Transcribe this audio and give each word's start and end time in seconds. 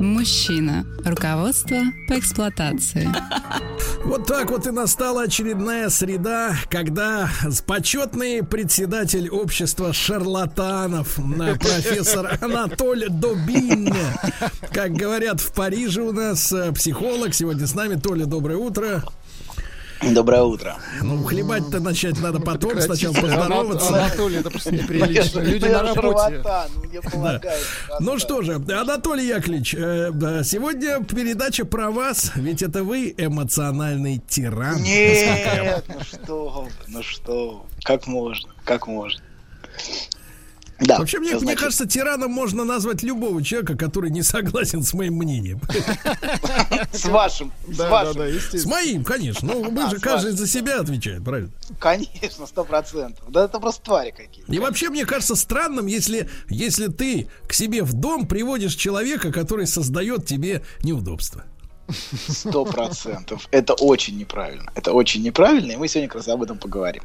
Мужчина. 0.00 0.86
Руководство 1.04 1.78
по 2.08 2.18
эксплуатации. 2.18 3.08
Вот 4.04 4.26
так 4.26 4.50
вот 4.50 4.66
и 4.66 4.70
настала 4.70 5.22
очередная 5.22 5.88
среда, 5.88 6.56
когда 6.68 7.30
почетный 7.66 8.42
председатель 8.42 9.30
общества 9.30 9.94
шарлатанов, 9.94 11.18
профессор 11.58 12.38
Анатоль 12.42 13.06
Добин, 13.08 13.94
как 14.72 14.92
говорят 14.92 15.40
в 15.40 15.54
Париже 15.54 16.02
у 16.02 16.12
нас, 16.12 16.52
э, 16.52 16.70
психолог, 16.72 17.34
сегодня 17.34 17.66
с 17.66 17.74
нами. 17.74 17.94
Толя, 17.94 18.26
доброе 18.26 18.58
утро. 18.58 19.02
Доброе 20.02 20.42
утро. 20.42 20.76
Ну, 21.02 21.22
хлебать-то 21.24 21.80
начать 21.80 22.20
надо 22.20 22.40
потом, 22.40 22.80
сначала 22.80 23.14
поздороваться. 23.14 23.88
Анатолий, 23.88 24.38
это 24.38 24.50
просто 24.50 24.72
неприлично. 24.72 25.40
Люди 25.40 25.64
на 25.66 25.82
работе. 25.82 26.42
Полагается. 27.12 27.66
Ну 28.00 28.18
что 28.18 28.42
же, 28.42 28.54
Анатолий 28.54 29.26
Яковлевич, 29.28 29.74
э, 29.74 30.42
сегодня 30.44 31.02
передача 31.04 31.64
про 31.64 31.90
вас, 31.90 32.32
ведь 32.34 32.62
это 32.62 32.84
вы 32.84 33.14
эмоциональный 33.16 34.22
тиран. 34.28 34.82
Нет, 34.82 35.84
ну 35.88 36.00
что, 36.04 36.68
ну 36.88 37.02
что, 37.02 37.66
как 37.82 38.06
можно, 38.06 38.50
как 38.64 38.86
можно. 38.86 39.22
Да, 40.80 40.98
Вообще, 40.98 41.20
мне, 41.20 41.36
мне 41.38 41.54
кажется, 41.54 41.86
тираном 41.86 42.32
можно 42.32 42.64
назвать 42.64 43.02
любого 43.02 43.42
человека, 43.42 43.76
который 43.76 44.10
не 44.10 44.22
согласен 44.22 44.82
с 44.82 44.92
моим 44.92 45.14
мнением. 45.14 45.60
с 46.92 47.04
вашим, 47.04 47.52
с 47.68 47.78
вашим, 47.78 48.22
С 48.52 48.64
моим, 48.64 49.04
конечно. 49.04 49.52
Ну, 49.52 49.70
мы 49.70 49.84
А, 49.84 49.90
же 49.90 49.98
каждый 50.00 50.32
за 50.32 50.46
себя 50.46 50.80
отвечает, 50.80 51.24
правильно? 51.24 51.52
конечно, 51.78 52.46
сто 52.46 52.64
процентов. 52.64 53.24
Да 53.30 53.44
это 53.44 53.60
просто 53.60 53.82
твари 53.82 54.10
какие. 54.10 54.44
И 54.48 54.58
вообще, 54.58 54.90
мне 54.90 55.06
кажется 55.06 55.36
странным, 55.36 55.86
если, 55.86 56.28
если 56.48 56.88
ты 56.88 57.28
к 57.46 57.52
себе 57.52 57.82
в 57.82 57.92
дом 57.92 58.26
приводишь 58.26 58.74
человека, 58.74 59.32
который 59.32 59.66
создает 59.66 60.26
тебе 60.26 60.64
неудобства. 60.82 61.44
Сто 62.28 62.64
процентов. 62.64 63.46
Это 63.50 63.74
очень 63.74 64.16
неправильно. 64.16 64.72
Это 64.74 64.92
очень 64.92 65.22
неправильно, 65.22 65.72
и 65.72 65.76
мы 65.76 65.86
сегодня 65.86 66.08
как 66.08 66.16
раз 66.16 66.28
об 66.28 66.42
этом 66.42 66.58
поговорим. 66.58 67.02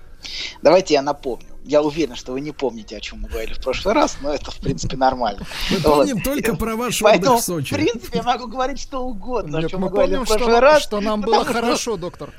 Давайте 0.62 0.94
я 0.94 1.02
напомню. 1.02 1.48
Я 1.66 1.82
уверен, 1.84 2.16
что 2.16 2.32
вы 2.32 2.42
не 2.42 2.52
помните, 2.52 2.98
о 2.98 3.00
чем 3.00 3.20
мы 3.22 3.28
говорили 3.30 3.54
в 3.54 3.62
прошлый 3.62 3.94
раз, 3.94 4.18
но 4.22 4.34
это, 4.34 4.50
в 4.50 4.58
принципе, 4.60 4.98
нормально. 4.98 5.46
Мы 5.70 5.78
Вот. 5.78 5.84
помним 5.84 6.22
только 6.22 6.56
про 6.56 6.76
ваш 6.76 7.00
Поэтому, 7.02 7.34
отдых 7.34 7.44
в 7.44 7.46
Сочи. 7.46 7.74
в 7.74 7.78
принципе, 7.78 8.18
я 8.20 8.24
могу 8.24 8.48
говорить 8.48 8.80
что 8.80 9.02
угодно, 9.04 9.58
о 9.60 9.62
Нет, 9.62 9.72
чем 9.72 9.82
мы 9.82 9.88
мы 9.88 9.92
говорили 9.92 10.16
помним, 10.16 10.26
в 10.26 10.30
прошлый 10.30 10.50
что, 10.56 10.60
раз. 10.62 10.84
что 10.84 11.02
нам 11.02 11.22
было 11.22 11.44
хорошо, 11.46 11.98
доктор. 11.98 12.34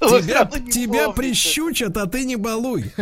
Тебя, 0.00 0.44
тебя 0.70 1.10
прищучат, 1.10 1.96
а 1.96 2.06
ты 2.06 2.24
не 2.24 2.36
балуй. 2.36 2.92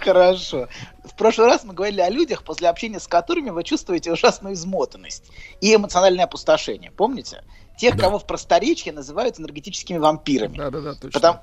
Хорошо. 0.00 0.68
В 1.04 1.14
прошлый 1.16 1.48
раз 1.48 1.64
мы 1.64 1.74
говорили 1.74 2.00
о 2.00 2.08
людях, 2.08 2.42
после 2.44 2.68
общения 2.68 3.00
с 3.00 3.06
которыми 3.06 3.50
вы 3.50 3.64
чувствуете 3.64 4.12
ужасную 4.12 4.54
измотанность 4.54 5.24
и 5.60 5.74
эмоциональное 5.74 6.24
опустошение. 6.24 6.90
Помните? 6.90 7.42
Тех, 7.76 7.96
Да. 7.96 8.04
кого 8.04 8.18
в 8.18 8.26
просторечии 8.26 8.90
называют 8.90 9.38
энергетическими 9.40 9.98
вампирами. 9.98 10.56
Да, 10.56 10.70
да, 10.70 10.80
да, 10.80 10.94
точно. 10.94 11.10
Потому, 11.10 11.40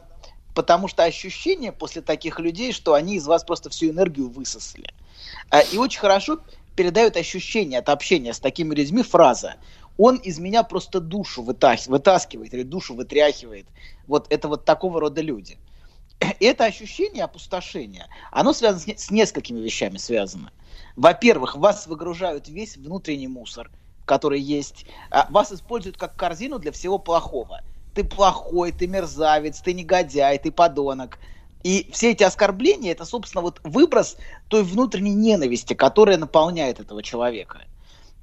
потому 0.59 0.89
что 0.89 1.05
ощущение 1.05 1.71
после 1.71 2.02
таких 2.02 2.37
людей, 2.37 2.73
что 2.73 2.93
они 2.93 3.15
из 3.15 3.25
вас 3.25 3.45
просто 3.45 3.70
всю 3.70 3.92
энергию 3.92 4.27
высосали. 4.27 4.93
А, 5.49 5.61
И 5.61 5.77
очень 5.77 6.02
хорошо 6.02 6.42
передают 6.75 7.15
ощущение 7.15 7.80
от 7.80 7.87
общения 7.87 8.33
с 8.33 8.42
такими 8.42 8.75
людьми 8.75 9.02
фраза 9.02 9.55
«он 9.97 10.17
из 10.17 10.37
меня 10.37 10.64
просто 10.64 10.99
душу 10.99 11.43
вытаскивает 11.43 12.53
или 12.53 12.64
душу 12.64 12.93
вытряхивает». 12.93 13.67
Вот 14.05 14.27
это 14.30 14.49
вот 14.49 14.65
такого 14.65 14.99
рода 14.99 15.21
люди. 15.21 15.58
Это 16.42 16.65
ощущение 16.65 17.23
опустошения, 17.23 18.09
оно 18.30 18.52
связано 18.52 18.97
с, 18.97 19.05
с 19.05 19.11
несколькими 19.11 19.61
вещами 19.61 19.95
связано. 19.95 20.52
Во-первых, 20.97 21.55
вас 21.55 21.87
выгружают 21.87 22.49
весь 22.49 22.76
внутренний 22.76 23.30
мусор, 23.30 23.71
который 24.03 24.41
есть. 24.41 24.86
А, 25.09 25.26
Вас 25.30 25.53
используют 25.53 25.95
как 25.95 26.17
корзину 26.17 26.59
для 26.59 26.73
всего 26.73 26.99
плохого. 26.99 27.61
Ты 27.99 28.05
плохой, 28.05 28.71
ты 28.71 28.87
мерзавец, 28.87 29.60
ты 29.60 29.73
негодяй, 29.73 30.37
ты 30.37 30.54
подонок. 30.54 31.20
И 31.64 31.89
все 31.92 32.11
эти 32.11 32.23
оскорбления 32.23 32.93
это, 32.93 33.04
собственно, 33.04 33.42
вот 33.42 33.60
выброс 33.65 34.15
той 34.48 34.64
внутренней 34.64 35.14
ненависти, 35.14 35.73
которая 35.73 36.17
наполняет 36.17 36.80
этого 36.80 37.04
человека. 37.04 37.65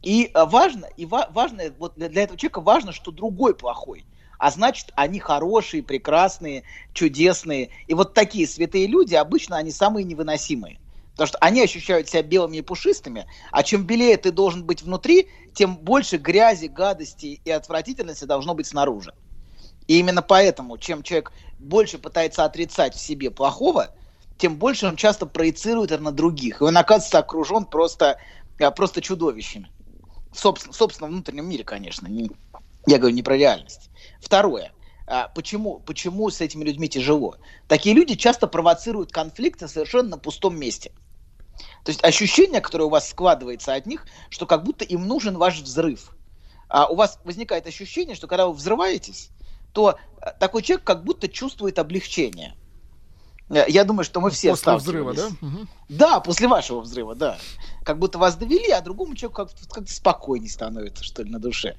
И 0.00 0.30
а, 0.32 0.46
важно, 0.46 0.86
и 0.96 1.04
ва- 1.04 1.28
важно, 1.30 1.64
вот 1.76 1.92
для, 1.96 2.08
для 2.08 2.22
этого 2.22 2.38
человека 2.38 2.62
важно, 2.62 2.92
что 2.92 3.10
другой 3.10 3.54
плохой. 3.54 4.06
А 4.38 4.50
значит, 4.50 4.92
они 4.96 5.20
хорошие, 5.20 5.82
прекрасные, 5.82 6.62
чудесные. 6.94 7.68
И 7.86 7.92
вот 7.92 8.14
такие 8.14 8.46
святые 8.48 8.86
люди 8.86 9.14
обычно 9.14 9.58
они 9.58 9.72
самые 9.72 10.04
невыносимые. 10.04 10.78
Потому 11.12 11.28
что 11.28 11.38
они 11.40 11.60
ощущают 11.60 12.08
себя 12.08 12.22
белыми 12.22 12.56
и 12.56 12.62
пушистыми, 12.62 13.26
а 13.52 13.62
чем 13.62 13.84
белее 13.84 14.16
ты 14.16 14.32
должен 14.32 14.64
быть 14.64 14.80
внутри, 14.80 15.28
тем 15.52 15.76
больше 15.76 16.16
грязи, 16.16 16.64
гадости 16.64 17.42
и 17.44 17.50
отвратительности 17.50 18.24
должно 18.24 18.54
быть 18.54 18.68
снаружи. 18.68 19.12
И 19.86 19.98
именно 19.98 20.22
поэтому, 20.22 20.78
чем 20.78 21.02
человек 21.02 21.32
больше 21.58 21.98
пытается 21.98 22.44
отрицать 22.44 22.94
в 22.94 23.00
себе 23.00 23.30
плохого, 23.30 23.94
тем 24.36 24.56
больше 24.56 24.86
он 24.86 24.96
часто 24.96 25.26
проецирует 25.26 25.92
это 25.92 26.02
на 26.02 26.12
других. 26.12 26.60
И 26.60 26.64
он 26.64 26.76
оказывается 26.76 27.18
окружен 27.18 27.64
просто, 27.64 28.18
а, 28.60 28.70
просто 28.70 29.00
чудовищами. 29.00 29.70
В 30.32 30.38
собствен- 30.38 30.72
собственном 30.72 31.12
внутреннем 31.12 31.48
мире, 31.48 31.64
конечно. 31.64 32.08
Не- 32.08 32.30
я 32.86 32.98
говорю 32.98 33.14
не 33.14 33.22
про 33.22 33.36
реальность. 33.36 33.90
Второе. 34.20 34.72
А, 35.06 35.28
Почему, 35.28 35.78
почему 35.86 36.28
с 36.30 36.40
этими 36.40 36.64
людьми 36.64 36.88
тяжело? 36.88 37.36
Такие 37.68 37.94
люди 37.94 38.16
часто 38.16 38.48
провоцируют 38.48 39.12
конфликты 39.12 39.68
совершенно 39.68 40.10
на 40.10 40.18
пустом 40.18 40.58
месте. 40.58 40.90
То 41.84 41.90
есть 41.90 42.02
ощущение, 42.04 42.60
которое 42.60 42.84
у 42.84 42.90
вас 42.90 43.08
складывается 43.08 43.72
от 43.72 43.86
них, 43.86 44.04
что 44.28 44.46
как 44.46 44.64
будто 44.64 44.84
им 44.84 45.06
нужен 45.06 45.38
ваш 45.38 45.60
взрыв. 45.60 46.12
А 46.68 46.88
у 46.88 46.96
вас 46.96 47.20
возникает 47.24 47.66
ощущение, 47.66 48.16
что 48.16 48.26
когда 48.26 48.48
вы 48.48 48.52
взрываетесь, 48.52 49.30
то 49.76 49.98
э, 50.22 50.32
такой 50.40 50.62
человек 50.62 50.86
как 50.86 51.04
будто 51.04 51.28
чувствует 51.28 51.78
облегчение. 51.78 52.54
Э, 53.50 53.66
Я 53.68 53.84
думаю, 53.84 54.06
что 54.06 54.22
мы 54.22 54.30
все 54.30 54.52
После 54.52 54.72
взрыва, 54.72 55.12
да? 55.12 55.28
Да, 55.90 56.20
после 56.20 56.48
вашего 56.48 56.80
взрыва, 56.80 57.14
да. 57.14 57.36
Как 57.84 57.98
будто 57.98 58.16
вас 58.16 58.36
довели, 58.36 58.70
а 58.70 58.80
другому 58.80 59.14
человеку 59.14 59.44
как-то, 59.44 59.68
как-то 59.68 59.92
спокойней 59.92 60.48
становится, 60.48 61.04
что 61.04 61.22
ли, 61.22 61.30
на 61.30 61.38
душе. 61.38 61.76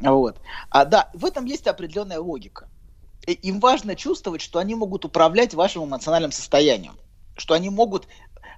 Вот. 0.00 0.40
А, 0.70 0.84
да, 0.84 1.08
в 1.14 1.24
этом 1.24 1.44
есть 1.44 1.68
определенная 1.68 2.18
логика. 2.18 2.68
И 3.28 3.32
им 3.34 3.60
важно 3.60 3.94
чувствовать, 3.94 4.40
что 4.40 4.58
они 4.58 4.74
могут 4.74 5.04
управлять 5.04 5.54
вашим 5.54 5.84
эмоциональным 5.84 6.32
состоянием. 6.32 6.96
Что 7.36 7.54
они 7.54 7.70
могут, 7.70 8.08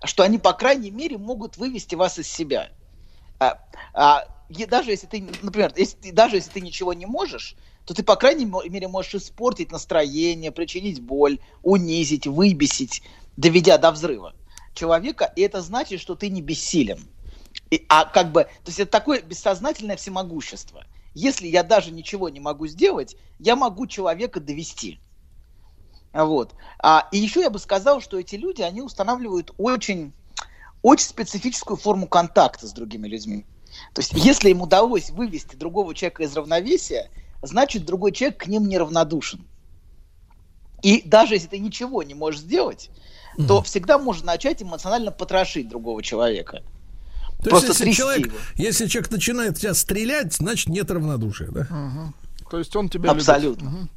что 0.05 0.23
они, 0.23 0.39
по 0.39 0.55
крайней 0.55 0.91
мере, 0.91 1.19
могут 1.19 1.59
вывести 1.59 1.95
вас 1.95 2.19
из 2.19 2.27
себя. 2.27 2.71
А, 3.39 3.59
а, 3.93 4.25
даже 4.49 4.91
если 4.91 5.07
ты, 5.07 5.21
например, 5.21 5.73
если 5.77 5.97
ты, 5.97 6.13
даже 6.13 6.37
если 6.37 6.51
ты 6.51 6.61
ничего 6.61 6.95
не 6.95 7.07
можешь, 7.07 7.57
то 7.85 7.95
ты, 7.95 8.03
по 8.03 8.17
крайней 8.17 8.47
мере, 8.47 8.89
можешь 8.89 9.15
испортить 9.15 9.71
настроение, 9.71 10.53
причинить 10.53 11.01
боль, 11.01 11.39
унизить, 11.63 12.27
выбесить, 12.27 13.03
доведя 13.37 13.79
до 13.79 13.91
взрыва 13.91 14.35
человека, 14.75 15.31
и 15.37 15.43
это 15.43 15.61
значит, 15.61 16.01
что 16.01 16.15
ты 16.15 16.31
не 16.31 16.41
бессилен. 16.41 17.09
И- 17.71 17.85
а 17.89 18.05
как 18.07 18.33
бы, 18.33 18.45
то 18.45 18.69
есть 18.69 18.81
это 18.81 18.91
такое 18.91 19.21
бессознательное 19.21 19.97
всемогущество. 19.97 20.85
Если 21.15 21.49
я 21.49 21.63
даже 21.63 21.91
ничего 21.91 22.29
не 22.29 22.41
могу 22.41 22.67
сделать, 22.67 23.17
я 23.39 23.57
могу 23.57 23.87
человека 23.87 24.41
довести. 24.41 25.01
Вот. 26.13 26.55
А, 26.83 27.09
и 27.13 27.19
еще 27.19 27.41
я 27.41 27.51
бы 27.51 27.59
сказал, 27.59 28.01
что 28.01 28.19
эти 28.19 28.37
люди, 28.37 28.63
они 28.63 28.83
устанавливают 28.83 29.53
очень, 29.59 30.15
очень 30.83 31.07
специфическую 31.09 31.77
форму 31.77 32.09
контакта 32.09 32.67
с 32.67 32.73
другими 32.73 33.09
людьми. 33.09 33.47
То 33.95 34.01
есть, 34.01 34.13
если 34.15 34.51
им 34.51 34.63
удалось 34.63 35.11
вывести 35.11 35.57
другого 35.57 35.95
человека 35.95 36.23
из 36.23 36.37
равновесия, 36.37 37.11
значит, 37.43 37.85
другой 37.85 38.13
человек 38.13 38.39
к 38.45 38.47
ним 38.47 38.69
неравнодушен. 38.69 39.45
И 40.83 41.03
даже 41.05 41.35
если 41.35 41.49
ты 41.49 41.59
ничего 41.59 42.03
не 42.03 42.15
можешь 42.15 42.41
сделать, 42.41 42.91
то 43.47 43.63
всегда 43.63 43.99
можно 43.99 44.27
начать 44.27 44.63
эмоционально 44.63 45.13
потрошить 45.13 45.69
другого 45.69 46.03
человека. 46.03 46.63
То 47.43 47.51
Просто 47.51 47.69
есть, 47.69 47.81
если 47.81 47.93
человек, 47.93 48.27
его. 48.27 48.37
если 48.57 48.87
человек 48.87 49.11
начинает 49.13 49.59
тебя 49.59 49.73
стрелять, 49.73 50.35
значит 50.35 50.69
нет 50.69 50.91
равнодушия, 50.91 51.49
да? 51.49 51.69
Мгм. 51.71 52.15
То 52.51 52.59
есть 52.59 52.75
он 52.75 52.89
тебя 52.89 53.11
любит. 53.11 53.29
Абсолютно. 53.29 53.89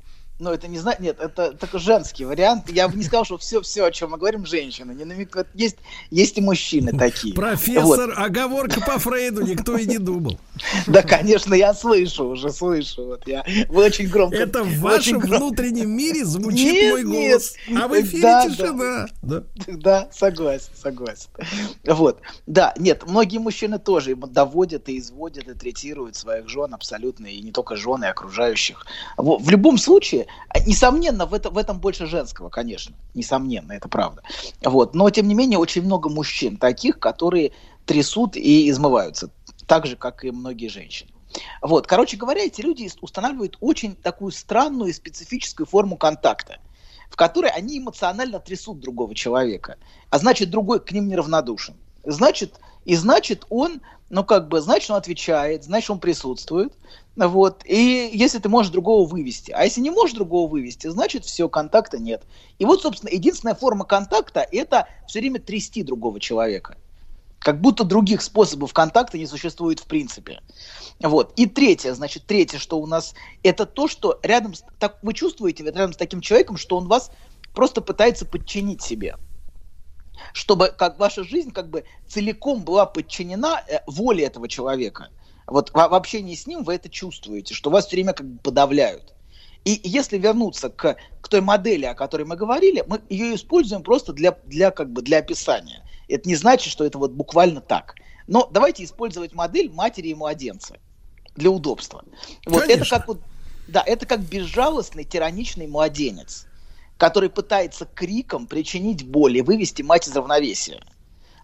Но 0.41 0.51
это 0.51 0.67
не 0.67 0.79
знаю, 0.79 0.97
нет, 0.99 1.19
это 1.19 1.53
только 1.53 1.77
женский 1.77 2.25
вариант. 2.25 2.67
Я 2.71 2.87
бы 2.87 2.97
не 2.97 3.03
сказал, 3.03 3.25
что 3.25 3.37
все, 3.37 3.61
все, 3.61 3.85
о 3.85 3.91
чем 3.91 4.09
мы 4.09 4.17
говорим, 4.17 4.43
женщины. 4.43 4.91
Не 4.91 5.05
намекают. 5.05 5.47
Есть, 5.53 5.77
есть 6.09 6.35
и 6.39 6.41
мужчины 6.41 6.97
такие. 6.97 7.35
Профессор, 7.35 8.09
вот. 8.09 8.17
оговорка 8.17 8.81
по 8.81 8.97
Фрейду, 8.97 9.43
никто 9.43 9.77
и 9.77 9.85
не 9.85 9.99
думал. 9.99 10.39
Да, 10.87 11.03
конечно, 11.03 11.53
я 11.53 11.75
слышу 11.75 12.25
уже, 12.25 12.49
слышу. 12.49 13.05
Вот 13.05 13.27
я, 13.27 13.45
вы 13.69 13.85
очень 13.85 14.07
громко. 14.07 14.37
Это 14.37 14.63
в 14.63 14.79
вашем 14.79 15.19
внутреннем 15.19 15.91
мире 15.91 16.25
звучит 16.25 16.91
мой 16.91 17.03
голос. 17.03 17.53
А 17.79 17.87
в 17.87 18.01
эфире 18.01 18.49
тишина. 18.49 19.07
Да. 19.21 19.43
да, 19.67 20.09
согласен, 20.11 20.71
согласен. 20.73 21.29
Вот, 21.85 22.19
да, 22.47 22.73
нет, 22.79 23.03
многие 23.07 23.37
мужчины 23.37 23.77
тоже 23.77 24.15
доводят 24.15 24.89
и 24.89 24.97
изводят 24.97 25.47
и 25.47 25.53
третируют 25.53 26.15
своих 26.15 26.49
жен 26.49 26.73
абсолютно, 26.73 27.27
и 27.27 27.41
не 27.41 27.51
только 27.51 27.75
жены, 27.75 28.05
и 28.05 28.07
окружающих. 28.07 28.87
В 29.17 29.47
любом 29.51 29.77
случае, 29.77 30.25
несомненно, 30.65 31.25
в, 31.25 31.33
это, 31.33 31.49
в 31.49 31.57
этом 31.57 31.79
больше 31.79 32.05
женского, 32.05 32.49
конечно. 32.49 32.95
Несомненно, 33.13 33.71
это 33.73 33.87
правда. 33.87 34.23
Вот. 34.63 34.95
Но, 34.95 35.09
тем 35.09 35.27
не 35.27 35.33
менее, 35.33 35.59
очень 35.59 35.83
много 35.83 36.09
мужчин 36.09 36.57
таких, 36.57 36.99
которые 36.99 37.51
трясут 37.85 38.35
и 38.35 38.69
измываются. 38.69 39.29
Так 39.67 39.85
же, 39.85 39.95
как 39.95 40.23
и 40.23 40.31
многие 40.31 40.67
женщины. 40.67 41.11
Вот. 41.61 41.87
Короче 41.87 42.17
говоря, 42.17 42.43
эти 42.43 42.61
люди 42.61 42.89
устанавливают 43.01 43.57
очень 43.61 43.95
такую 43.95 44.31
странную 44.31 44.89
и 44.89 44.93
специфическую 44.93 45.65
форму 45.65 45.97
контакта, 45.97 46.59
в 47.09 47.15
которой 47.15 47.51
они 47.51 47.79
эмоционально 47.79 48.39
трясут 48.39 48.79
другого 48.79 49.15
человека, 49.15 49.77
а 50.09 50.17
значит, 50.17 50.49
другой 50.49 50.79
к 50.79 50.91
ним 50.91 51.07
неравнодушен. 51.07 51.75
Значит, 52.03 52.59
и 52.85 52.95
значит, 52.95 53.45
он, 53.49 53.81
ну 54.11 54.25
как 54.25 54.49
бы, 54.49 54.59
значит, 54.59 54.91
он 54.91 54.97
отвечает, 54.97 55.63
значит, 55.63 55.89
он 55.89 55.99
присутствует, 55.99 56.73
вот. 57.15 57.63
И 57.65 58.11
если 58.13 58.39
ты 58.39 58.49
можешь 58.49 58.71
другого 58.71 59.07
вывести. 59.07 59.51
А 59.51 59.63
если 59.63 59.81
не 59.81 59.89
можешь 59.89 60.15
другого 60.15 60.49
вывести, 60.49 60.87
значит 60.87 61.25
все, 61.25 61.47
контакта 61.49 61.97
нет. 61.97 62.23
И 62.59 62.65
вот, 62.65 62.81
собственно, 62.81 63.09
единственная 63.09 63.55
форма 63.55 63.85
контакта– 63.85 64.45
это 64.51 64.87
все 65.07 65.19
время 65.19 65.39
трясти 65.39 65.81
другого 65.81 66.19
человека. 66.19 66.77
Как 67.39 67.59
будто 67.59 67.85
других 67.85 68.21
способов 68.21 68.73
контакта 68.73 69.17
не 69.17 69.25
существует 69.25 69.79
в 69.79 69.85
принципе. 69.85 70.41
Вот. 71.01 71.33
И 71.37 71.47
третье, 71.47 71.93
значит, 71.93 72.25
третье, 72.25 72.59
что 72.59 72.79
у 72.79 72.85
нас, 72.85 73.15
это 73.43 73.65
то, 73.65 73.87
что 73.87 74.19
рядом, 74.23 74.53
с, 74.53 74.63
так, 74.77 74.99
вы 75.01 75.13
чувствуете 75.13 75.63
рядом 75.63 75.93
с 75.93 75.97
таким 75.97 76.21
человеком, 76.21 76.57
что 76.57 76.77
он 76.77 76.87
вас 76.87 77.11
просто 77.53 77.81
пытается 77.81 78.25
подчинить 78.25 78.81
себе. 78.81 79.15
Чтобы 80.33 80.73
как 80.75 80.99
ваша 80.99 81.23
жизнь 81.23 81.51
как 81.51 81.69
бы 81.69 81.83
целиком 82.07 82.63
была 82.63 82.85
подчинена 82.85 83.63
э, 83.67 83.79
воле 83.87 84.25
этого 84.25 84.47
человека– 84.47 85.09
вот 85.51 85.69
в, 85.71 85.73
в 85.73 85.93
общении 85.93 86.33
с 86.33 86.47
ним 86.47 86.63
вы 86.63 86.75
это 86.75 86.89
чувствуете, 86.89 87.53
что 87.53 87.69
вас 87.69 87.85
все 87.87 87.97
время 87.97 88.13
как 88.13 88.25
бы 88.25 88.39
подавляют. 88.39 89.13
И 89.65 89.79
если 89.83 90.17
вернуться 90.17 90.69
к, 90.69 90.95
к 91.21 91.27
той 91.27 91.41
модели, 91.41 91.85
о 91.85 91.93
которой 91.93 92.23
мы 92.23 92.35
говорили, 92.35 92.83
мы 92.87 93.01
ее 93.09 93.35
используем 93.35 93.83
просто 93.83 94.13
для, 94.13 94.37
для, 94.45 94.71
как 94.71 94.91
бы 94.91 95.01
для 95.01 95.19
описания. 95.19 95.85
Это 96.07 96.27
не 96.27 96.35
значит, 96.35 96.71
что 96.71 96.85
это 96.85 96.97
вот 96.97 97.11
буквально 97.11 97.61
так. 97.61 97.95
Но 98.27 98.49
давайте 98.51 98.83
использовать 98.83 99.33
модель 99.33 99.69
матери 99.69 100.07
и 100.07 100.15
младенца 100.15 100.77
для 101.35 101.51
удобства. 101.51 102.03
Вот 102.45 102.63
это 102.63 102.89
как 102.89 103.07
вот, 103.07 103.19
да, 103.67 103.83
это 103.85 104.05
как 104.05 104.21
безжалостный 104.21 105.03
тираничный 105.03 105.67
младенец, 105.67 106.47
который 107.01 107.31
пытается 107.31 107.87
криком 107.87 108.45
причинить 108.45 109.07
боль 109.07 109.35
и 109.35 109.41
вывести 109.41 109.81
мать 109.81 110.07
из 110.07 110.15
равновесия. 110.15 110.83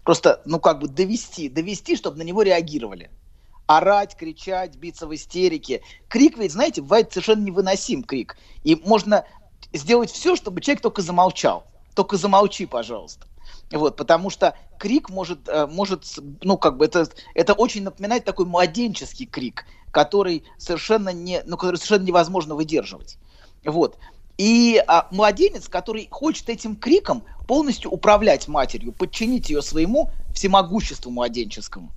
Просто, 0.04 0.40
ну 0.44 0.60
как 0.60 0.78
бы 0.78 0.86
довести, 0.86 1.48
довести, 1.48 1.96
чтобы 1.96 2.18
на 2.18 2.22
него 2.22 2.42
реагировали 2.42 3.10
орать, 3.66 4.14
кричать, 4.16 4.76
биться 4.76 5.08
в 5.08 5.14
истерике. 5.16 5.82
Крик 6.06 6.38
ведь, 6.38 6.52
знаете, 6.52 6.80
бывает 6.80 7.12
совершенно 7.12 7.42
невыносим 7.42 8.04
крик. 8.04 8.36
И 8.62 8.76
можно 8.76 9.24
сделать 9.72 10.12
все, 10.12 10.36
чтобы 10.36 10.60
человек 10.60 10.80
только 10.80 11.02
замолчал. 11.02 11.66
Только 11.96 12.18
замолчи, 12.18 12.64
пожалуйста. 12.64 13.26
Вот, 13.72 13.96
потому 13.96 14.30
что 14.30 14.56
крик 14.78 15.10
может, 15.10 15.48
э, 15.48 15.66
может, 15.66 16.04
ну, 16.40 16.56
как 16.56 16.76
бы 16.76 16.84
это, 16.84 17.08
это 17.34 17.54
очень 17.54 17.82
напоминает 17.82 18.24
такой 18.24 18.46
младенческий 18.46 19.26
крик, 19.26 19.64
который 19.90 20.44
совершенно, 20.56 21.08
не, 21.08 21.42
ну, 21.46 21.56
который 21.56 21.78
совершенно 21.78 22.06
невозможно 22.06 22.54
выдерживать. 22.54 23.18
Вот. 23.64 23.98
И 24.38 24.82
а, 24.86 25.08
младенец, 25.10 25.68
который 25.68 26.06
хочет 26.10 26.48
этим 26.48 26.76
криком 26.76 27.24
полностью 27.46 27.90
управлять 27.90 28.46
матерью, 28.46 28.92
подчинить 28.92 29.50
ее 29.50 29.62
своему 29.62 30.10
всемогуществу 30.32 31.10
младенческому. 31.10 31.92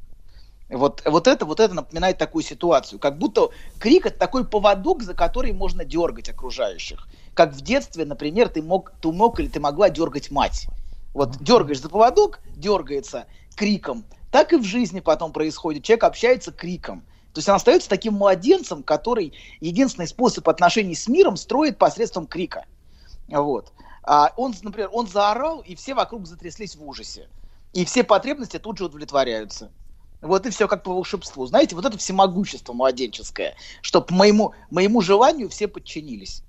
Вот, 0.70 1.04
вот, 1.06 1.28
это, 1.28 1.46
вот 1.46 1.60
это 1.60 1.74
напоминает 1.74 2.18
такую 2.18 2.44
ситуацию. 2.44 2.98
Как 2.98 3.18
будто 3.18 3.50
крик 3.78 4.06
это 4.06 4.18
такой 4.18 4.46
поводок, 4.46 5.04
за 5.04 5.14
который 5.14 5.52
можно 5.52 5.84
дергать 5.86 6.30
окружающих. 6.30 7.08
Как 7.34 7.54
в 7.54 7.62
детстве, 7.62 8.06
например, 8.06 8.50
ты 8.50 8.62
мог, 8.62 8.94
ты 9.02 9.12
мог 9.12 9.40
или 9.40 9.48
ты 9.48 9.60
могла 9.60 9.90
дергать 9.90 10.32
мать. 10.32 10.68
Вот 11.14 11.38
дергаешь 11.44 11.82
за 11.82 11.90
поводок, 11.90 12.40
дергается 12.56 13.28
криком. 13.56 14.06
Так 14.32 14.54
и 14.54 14.56
в 14.56 14.64
жизни 14.64 15.02
потом 15.02 15.34
происходит. 15.34 15.84
Человек 15.84 16.06
общается 16.06 16.54
криком. 16.54 17.04
То 17.34 17.40
есть 17.40 17.48
он 17.48 17.56
остается 17.56 17.90
таким 17.90 18.14
младенцем, 18.16 18.84
который 18.84 19.34
единственный 19.60 20.08
способ 20.08 20.48
отношений 20.50 20.96
с 20.96 21.08
миром 21.08 21.38
строит 21.38 21.78
посредством 21.78 22.28
крика. 22.28 22.66
Вот. 23.30 23.72
А 24.04 24.34
он, 24.36 24.54
например, 24.64 24.90
он 24.92 25.08
заорал, 25.08 25.62
и 25.62 25.76
все 25.76 25.94
вокруг 25.94 26.28
затряслись 26.28 26.76
в 26.76 26.86
ужасе. 26.86 27.30
И 27.74 27.86
все 27.86 28.04
потребности 28.04 28.60
тут 28.60 28.78
же 28.78 28.86
удовлетворяются. 28.86 29.72
Вот 30.22 30.46
и 30.46 30.50
все 30.50 30.68
как 30.68 30.84
по 30.84 30.94
волшебству. 30.94 31.46
Знаете, 31.46 31.76
вот 31.76 31.86
это 31.86 31.98
всемогущество 31.98 32.74
младенческое, 32.74 33.56
что 33.82 34.02
по 34.02 34.14
моему, 34.14 34.54
моему 34.70 35.02
желанию 35.02 35.50
все 35.50 35.68
подчинились. 35.68 36.44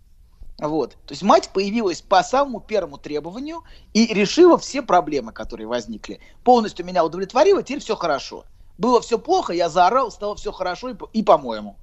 Вот. 0.58 0.92
То 1.06 1.12
есть 1.12 1.22
мать 1.22 1.50
появилась 1.52 2.02
по 2.02 2.22
самому 2.22 2.60
первому 2.60 2.98
требованию 2.98 3.62
и 3.94 4.12
решила 4.12 4.58
все 4.58 4.82
проблемы, 4.82 5.32
которые 5.32 5.66
возникли. 5.66 6.20
Полностью 6.44 6.84
меня 6.84 7.04
удовлетворила, 7.04 7.62
теперь 7.62 7.80
все 7.80 7.96
хорошо. 7.96 8.44
Было 8.82 9.00
все 9.00 9.16
плохо, 9.16 9.52
я 9.52 9.68
заорал, 9.68 10.10
стало 10.10 10.34
все 10.34 10.50
хорошо 10.50 10.88
и, 10.88 10.96
и 11.12 11.22
по-моему. 11.22 11.76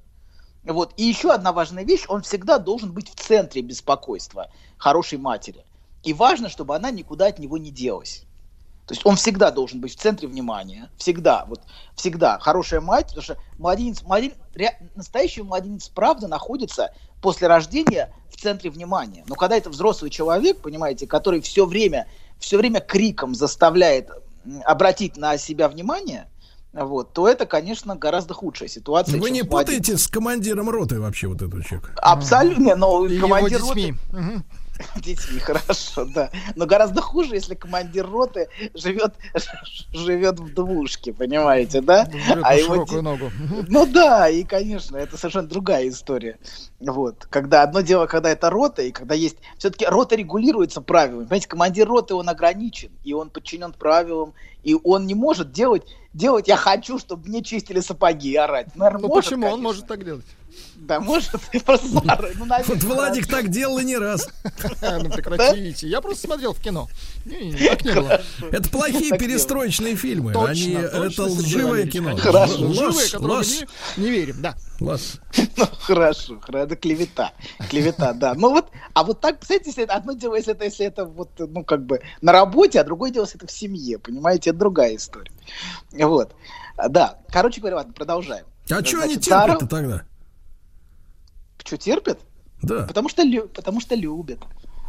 Вот. 0.66 0.94
И 0.98 1.04
еще 1.06 1.32
одна 1.32 1.54
важная 1.54 1.86
вещь, 1.86 2.04
он 2.10 2.24
всегда 2.24 2.60
должен 2.60 2.92
быть 2.92 3.10
в 3.10 3.16
центре 3.16 3.62
беспокойства 3.62 4.52
хорошей 4.78 5.18
матери. 5.18 5.64
И 6.04 6.12
важно, 6.12 6.50
чтобы 6.50 6.76
она 6.76 6.92
никуда 6.92 7.28
от 7.28 7.40
него 7.40 7.58
не 7.58 7.72
делась. 7.72 8.26
То 8.86 8.94
есть 8.94 9.06
он 9.06 9.16
всегда 9.16 9.50
должен 9.50 9.80
быть 9.80 9.94
в 9.94 9.98
центре 9.98 10.28
внимания. 10.28 10.90
Всегда. 10.98 11.46
Вот 11.48 11.62
всегда. 11.96 12.38
Хорошая 12.38 12.82
мать, 12.82 13.06
потому 13.06 13.24
что 13.24 13.38
младенец, 13.58 14.02
младенец, 14.02 14.36
настоящий 14.94 15.42
младенец 15.42 15.88
правда 15.88 16.28
находится 16.28 16.94
после 17.22 17.48
рождения 17.48 18.14
в 18.30 18.36
центре 18.36 18.70
внимания. 18.70 19.24
Но 19.30 19.36
когда 19.36 19.56
это 19.56 19.70
взрослый 19.70 20.12
человек, 20.12 20.60
понимаете, 20.60 21.08
который 21.08 21.40
все 21.40 21.66
время, 21.66 22.08
все 22.40 22.58
время 22.58 22.82
криком 22.82 23.36
заставляет 23.36 24.10
обратить 24.66 25.16
на 25.16 25.38
себя 25.38 25.70
внимание, 25.70 26.28
вот, 26.74 27.14
то 27.14 27.28
это, 27.28 27.46
конечно, 27.46 27.96
гораздо 27.96 28.34
худшая 28.34 28.70
ситуация. 28.70 29.20
Вы 29.20 29.32
не 29.32 29.44
путаете 29.44 29.98
с 29.98 30.08
командиром 30.08 30.70
роты 30.70 31.00
вообще 31.00 31.28
вот 31.28 31.42
этого 31.42 31.64
человека? 31.64 31.94
Абсолютно, 31.98 32.76
но 32.76 33.08
командир 33.20 33.62
роты... 33.62 33.96
детьми, 34.96 35.40
хорошо, 35.40 36.06
да. 36.06 36.32
Но 36.56 36.66
гораздо 36.66 37.02
хуже, 37.02 37.36
если 37.36 37.56
командир 37.56 38.10
роты 38.10 38.50
живет, 38.74 39.14
живет 39.94 40.40
в 40.40 40.54
двушке, 40.54 41.14
понимаете, 41.14 41.82
да? 41.82 42.08
а 42.44 42.56
его 42.56 42.86
ногу. 43.02 43.32
Ну 43.68 43.86
да, 43.86 44.30
и, 44.30 44.44
конечно, 44.44 44.98
это 44.98 45.18
совершенно 45.18 45.48
другая 45.48 45.88
история. 45.90 46.38
Вот. 46.80 47.26
Когда 47.30 47.64
одно 47.64 47.82
дело, 47.82 48.06
когда 48.06 48.30
это 48.30 48.50
рота, 48.50 48.82
и 48.82 48.92
когда 48.92 49.16
есть... 49.16 49.38
Все-таки 49.58 49.86
рота 49.86 50.16
регулируется 50.16 50.82
правилами. 50.82 51.26
Понимаете, 51.26 51.48
командир 51.48 51.88
роты, 51.88 52.16
он 52.16 52.30
ограничен, 52.30 52.92
и 53.04 53.14
он 53.14 53.30
подчинен 53.30 53.74
правилам, 53.74 54.34
и 54.64 54.76
он 54.84 55.08
не 55.08 55.16
может 55.16 55.52
делать, 55.52 55.84
делать 56.14 56.48
я 56.48 56.56
хочу, 56.56 57.00
чтобы 57.00 57.28
мне 57.28 57.44
чистили 57.44 57.80
сапоги 57.80 58.32
и 58.32 58.36
орать. 58.36 58.76
Наверное, 58.76 59.02
ну 59.02 59.08
может, 59.08 59.26
почему? 59.26 59.42
Конечно. 59.44 59.56
Он 59.56 59.62
может 59.62 59.88
так 59.88 60.04
делать. 60.04 60.26
Да, 60.76 61.00
может, 61.00 61.32
просто 61.66 61.88
Ну, 61.92 62.46
вот 62.68 62.84
Владик 62.84 63.28
так 63.28 63.50
делал 63.50 63.78
и 63.78 63.84
не 63.84 63.98
раз. 63.98 64.28
Ну 64.82 65.10
прекратите. 65.10 65.88
Я 65.88 66.02
просто 66.02 66.28
смотрел 66.28 66.54
в 66.54 66.60
кино. 66.60 66.88
Так 67.24 67.86
не 67.86 67.94
было. 67.94 68.22
Это 68.52 68.70
плохие 68.70 69.12
перестроечные 69.20 69.96
фильмы. 69.96 70.34
Они 70.34 70.74
это 70.74 71.26
лживое 71.26 71.86
кино. 71.86 72.16
Хорошо. 72.18 72.66
Лживое, 72.66 73.10
которое 73.10 73.38
мы 73.38 74.04
не 74.04 74.10
верим, 74.10 74.42
да. 74.42 74.56
Класс. 74.78 75.20
Ну, 75.58 75.66
хорошо, 75.82 76.40
это 76.48 76.76
клевета. 76.78 77.34
Клевета, 77.70 78.14
да. 78.14 78.34
Ну 78.34 78.50
вот, 78.52 78.70
а 78.94 79.04
вот 79.04 79.20
так, 79.20 79.40
представляете, 79.40 79.70
если 79.72 79.84
одно 79.84 80.14
дело, 80.14 80.36
если 80.36 80.54
это, 80.54 80.64
если 80.64 80.86
это 80.86 81.06
вот, 81.06 81.32
ну, 81.38 81.66
как 81.66 81.86
бы 81.86 82.00
на 82.22 82.32
работе, 82.32 82.80
а 82.80 82.84
другое 82.86 83.12
дело, 83.12 83.26
если 83.26 83.38
это 83.38 83.48
в 83.48 83.52
семье, 83.52 84.00
понимаете, 84.00 84.52
это 84.52 84.60
другая 84.60 84.96
история. 84.96 85.32
Вот. 85.92 86.34
Да. 86.90 87.20
Короче 87.30 87.60
говоря, 87.60 87.78
ладно, 87.78 87.94
продолжаем. 87.94 88.46
А 88.70 88.84
что 88.84 89.02
они 89.02 89.18
терпят-то 89.18 89.68
тогда? 89.68 90.04
Что, 91.64 91.78
терпят? 91.78 92.20
Да. 92.62 92.86
Потому 92.86 93.10
что, 93.10 93.24
лю... 93.24 93.48
потому 93.48 93.80
что 93.80 93.96
любят. 93.96 94.40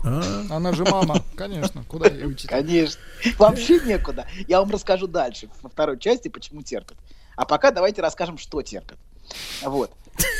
А? 0.04 0.22
Она 0.50 0.72
же 0.72 0.84
мама, 0.84 1.22
конечно. 1.36 1.84
Куда 1.84 2.08
ей 2.08 2.26
учить? 2.26 2.48
Конечно. 2.48 3.00
Вообще 3.38 3.80
некуда. 3.80 4.26
Я 4.48 4.60
вам 4.60 4.70
расскажу 4.70 5.06
дальше, 5.06 5.48
во 5.62 5.68
второй 5.68 5.98
части, 5.98 6.28
почему 6.28 6.62
терпят. 6.62 6.96
А 7.36 7.44
пока 7.44 7.70
давайте 7.70 8.02
расскажем, 8.02 8.38
что 8.38 8.62
терпят. 8.62 8.98
Вот. 9.62 9.92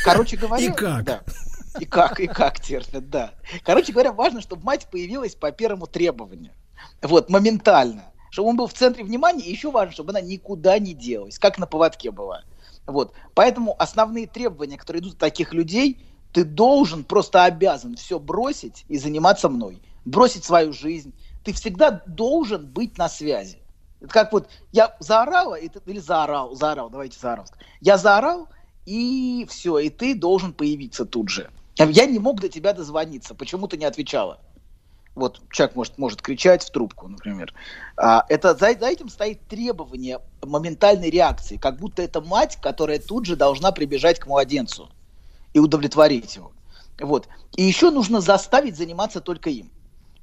Короче 0.03 0.37
говоря... 0.37 0.65
И 0.65 0.71
как? 0.71 1.03
Да. 1.03 1.21
И 1.79 1.85
как, 1.85 2.19
и 2.19 2.27
как 2.27 2.59
терпят, 2.59 3.09
да. 3.09 3.33
Короче 3.63 3.93
говоря, 3.93 4.11
важно, 4.11 4.41
чтобы 4.41 4.63
мать 4.63 4.87
появилась 4.91 5.35
по 5.35 5.51
первому 5.51 5.87
требованию. 5.87 6.51
Вот, 7.01 7.29
моментально. 7.29 8.03
Чтобы 8.29 8.49
он 8.49 8.57
был 8.57 8.67
в 8.67 8.73
центре 8.73 9.03
внимания, 9.03 9.43
и 9.43 9.51
еще 9.51 9.71
важно, 9.71 9.93
чтобы 9.93 10.11
она 10.11 10.21
никуда 10.21 10.79
не 10.79 10.93
делась, 10.93 11.39
как 11.39 11.57
на 11.57 11.67
поводке 11.67 12.11
была. 12.11 12.43
Вот. 12.85 13.13
Поэтому 13.33 13.75
основные 13.79 14.27
требования, 14.27 14.77
которые 14.77 15.01
идут 15.01 15.13
от 15.13 15.19
таких 15.19 15.53
людей, 15.53 16.05
ты 16.33 16.43
должен, 16.45 17.03
просто 17.03 17.43
обязан 17.43 17.95
все 17.95 18.19
бросить 18.19 18.85
и 18.87 18.97
заниматься 18.97 19.49
мной. 19.49 19.81
Бросить 20.05 20.45
свою 20.45 20.73
жизнь. 20.73 21.13
Ты 21.43 21.53
всегда 21.53 22.03
должен 22.05 22.65
быть 22.65 22.97
на 22.97 23.09
связи. 23.09 23.59
Это 23.99 24.13
как 24.13 24.31
вот 24.31 24.49
я 24.71 24.95
заорала, 24.99 25.55
и 25.55 25.67
ты, 25.69 25.79
или 25.85 25.99
заорал, 25.99 26.55
заорал, 26.55 26.89
давайте 26.89 27.19
заорал. 27.19 27.45
Я 27.81 27.97
заорал, 27.97 28.47
и 28.85 29.45
все, 29.49 29.77
и 29.79 29.89
ты 29.89 30.15
должен 30.15 30.53
появиться 30.53 31.05
тут 31.05 31.29
же. 31.29 31.49
Я 31.77 32.05
не 32.05 32.19
мог 32.19 32.39
до 32.39 32.49
тебя 32.49 32.73
дозвониться, 32.73 33.35
почему 33.35 33.67
ты 33.67 33.77
не 33.77 33.85
отвечала? 33.85 34.39
Вот 35.13 35.41
человек 35.51 35.75
может, 35.75 35.97
может 35.97 36.21
кричать 36.21 36.63
в 36.63 36.71
трубку, 36.71 37.07
например. 37.07 37.53
А, 37.97 38.25
это, 38.29 38.55
за, 38.55 38.73
за 38.79 38.87
этим 38.87 39.09
стоит 39.09 39.45
требование 39.47 40.19
моментальной 40.41 41.09
реакции, 41.09 41.57
как 41.57 41.77
будто 41.77 42.01
это 42.01 42.21
мать, 42.21 42.57
которая 42.61 42.97
тут 42.97 43.25
же 43.25 43.35
должна 43.35 43.71
прибежать 43.71 44.19
к 44.19 44.27
младенцу 44.27 44.89
и 45.53 45.59
удовлетворить 45.59 46.35
его. 46.35 46.51
Вот. 46.99 47.27
И 47.55 47.63
еще 47.63 47.91
нужно 47.91 48.21
заставить 48.21 48.77
заниматься 48.77 49.21
только 49.21 49.49
им. 49.49 49.71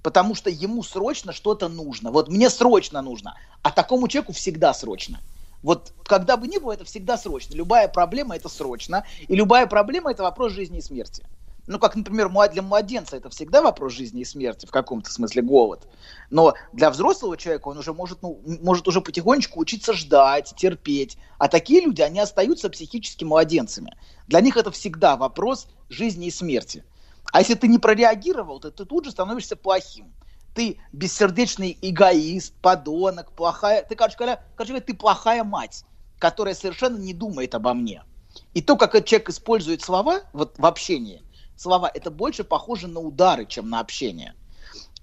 Потому 0.02 0.34
что 0.34 0.48
ему 0.48 0.82
срочно 0.82 1.32
что-то 1.32 1.68
нужно. 1.68 2.10
Вот 2.10 2.28
мне 2.28 2.50
срочно 2.50 3.02
нужно, 3.02 3.36
а 3.62 3.70
такому 3.70 4.08
человеку 4.08 4.32
всегда 4.32 4.72
срочно. 4.72 5.20
Вот 5.62 5.92
когда 6.04 6.36
бы 6.36 6.46
ни 6.46 6.58
было, 6.58 6.72
это 6.72 6.84
всегда 6.84 7.18
срочно. 7.18 7.54
Любая 7.54 7.88
проблема 7.88 8.36
это 8.36 8.48
срочно. 8.48 9.04
И 9.26 9.34
любая 9.34 9.66
проблема 9.66 10.12
это 10.12 10.22
вопрос 10.22 10.52
жизни 10.52 10.78
и 10.78 10.82
смерти. 10.82 11.24
Ну, 11.68 11.78
как, 11.78 11.96
например, 11.96 12.30
для 12.50 12.62
младенца 12.62 13.18
это 13.18 13.28
всегда 13.28 13.60
вопрос 13.60 13.92
жизни 13.92 14.22
и 14.22 14.24
смерти, 14.24 14.64
в 14.64 14.70
каком-то 14.70 15.12
смысле 15.12 15.42
голод. 15.42 15.86
Но 16.30 16.54
для 16.72 16.90
взрослого 16.90 17.36
человека 17.36 17.68
он 17.68 17.76
уже 17.76 17.92
может, 17.92 18.22
ну, 18.22 18.40
может 18.62 18.88
уже 18.88 19.02
потихонечку 19.02 19.60
учиться 19.60 19.92
ждать, 19.92 20.54
терпеть. 20.56 21.18
А 21.36 21.46
такие 21.46 21.82
люди, 21.82 22.00
они 22.00 22.20
остаются 22.20 22.70
психически 22.70 23.24
младенцами. 23.24 23.94
Для 24.26 24.40
них 24.40 24.56
это 24.56 24.70
всегда 24.70 25.18
вопрос 25.18 25.68
жизни 25.90 26.28
и 26.28 26.30
смерти. 26.30 26.84
А 27.32 27.40
если 27.40 27.54
ты 27.54 27.68
не 27.68 27.78
прореагировал, 27.78 28.60
то 28.60 28.70
ты 28.70 28.86
тут 28.86 29.04
же 29.04 29.10
становишься 29.10 29.54
плохим. 29.54 30.14
Ты 30.54 30.78
бессердечный 30.92 31.76
эгоист, 31.82 32.54
подонок, 32.62 33.32
плохая... 33.32 33.82
Ты, 33.82 33.94
короче 33.94 34.16
говоря, 34.16 34.42
короче 34.56 34.72
говоря, 34.72 34.86
ты 34.86 34.94
плохая 34.94 35.44
мать, 35.44 35.84
которая 36.18 36.54
совершенно 36.54 36.96
не 36.96 37.12
думает 37.12 37.54
обо 37.54 37.74
мне. 37.74 38.04
И 38.54 38.62
то, 38.62 38.76
как 38.76 38.94
этот 38.94 39.06
человек 39.06 39.28
использует 39.28 39.82
слова 39.82 40.22
вот, 40.32 40.58
в 40.58 40.64
общении, 40.64 41.22
слова, 41.58 41.90
это 41.92 42.10
больше 42.10 42.44
похоже 42.44 42.88
на 42.88 43.00
удары, 43.00 43.46
чем 43.46 43.68
на 43.68 43.80
общение. 43.80 44.34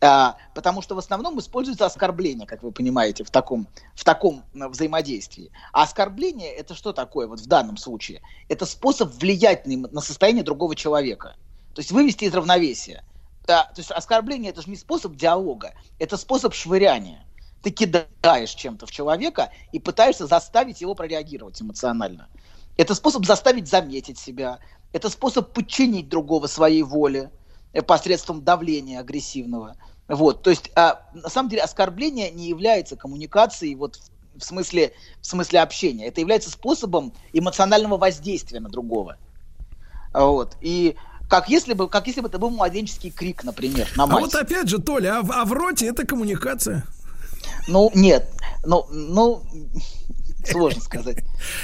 А, 0.01 0.37
потому 0.53 0.81
что 0.81 0.95
в 0.95 0.99
основном 0.99 1.39
используется 1.39 1.85
оскорбление, 1.85 2.45
как 2.45 2.63
вы 2.63 2.71
понимаете, 2.71 3.23
в 3.23 3.31
таком, 3.31 3.67
в 3.95 4.03
таком 4.03 4.43
э, 4.53 4.67
взаимодействии. 4.67 5.51
А 5.71 5.83
оскорбление 5.83 6.53
это 6.53 6.75
что 6.75 6.93
такое 6.93 7.27
вот 7.27 7.39
в 7.39 7.47
данном 7.47 7.77
случае? 7.77 8.21
Это 8.49 8.65
способ 8.65 9.13
влиять 9.13 9.65
на, 9.65 9.87
на 9.87 10.01
состояние 10.01 10.43
другого 10.43 10.75
человека. 10.75 11.35
То 11.73 11.79
есть 11.79 11.91
вывести 11.91 12.25
из 12.25 12.33
равновесия. 12.33 13.03
Да, 13.47 13.65
то 13.65 13.79
есть 13.79 13.91
оскорбление 13.91 14.51
это 14.51 14.61
же 14.61 14.69
не 14.69 14.75
способ 14.75 15.15
диалога, 15.15 15.73
это 15.99 16.17
способ 16.17 16.53
швыряния. 16.53 17.25
Ты 17.61 17.69
кидаешь 17.69 18.51
чем-то 18.51 18.85
в 18.85 18.91
человека 18.91 19.51
и 19.71 19.79
пытаешься 19.79 20.27
заставить 20.27 20.81
его 20.81 20.93
прореагировать 20.93 21.61
эмоционально. 21.61 22.27
Это 22.77 22.93
способ 22.95 23.25
заставить 23.25 23.67
заметить 23.67 24.19
себя, 24.19 24.59
это 24.95 25.09
способ 25.09 25.51
подчинить 25.51 26.07
другого 26.07 26.47
своей 26.47 26.81
воле 26.81 27.29
э, 27.73 27.81
посредством 27.81 28.41
давления 28.41 29.01
агрессивного. 29.01 29.75
Вот, 30.07 30.41
то 30.41 30.49
есть, 30.49 30.71
а, 30.73 31.01
на 31.13 31.27
самом 31.27 31.49
деле, 31.49 31.63
оскорбление 31.63 32.31
не 32.31 32.47
является 32.47 32.95
коммуникацией 32.95 33.75
вот 33.75 33.97
в, 33.97 34.39
в 34.39 34.43
смысле, 34.45 34.93
в 35.19 35.25
смысле 35.25 35.59
общения. 35.59 36.07
Это 36.07 36.21
является 36.21 36.49
способом 36.49 37.11
эмоционального 37.33 37.97
воздействия 37.97 38.61
на 38.61 38.69
другого. 38.69 39.17
Вот. 40.13 40.55
И 40.61 40.95
как 41.29 41.49
если 41.49 41.73
бы, 41.73 41.89
как 41.89 42.07
если 42.07 42.21
бы 42.21 42.29
это 42.29 42.39
был 42.39 42.51
младенческий 42.51 43.11
крик, 43.11 43.43
например, 43.43 43.89
на 43.97 44.07
мать. 44.07 44.17
А 44.17 44.19
вот 44.21 44.35
опять 44.35 44.69
же, 44.69 44.77
Толя, 44.77 45.19
а, 45.19 45.41
а 45.41 45.43
в 45.43 45.51
роте 45.51 45.87
это 45.87 46.07
коммуникация? 46.07 46.85
Ну, 47.67 47.91
нет. 47.93 48.31
Ну, 48.63 48.85
ну, 48.89 49.43
Сложно 50.49 50.81
сказать. 50.81 51.23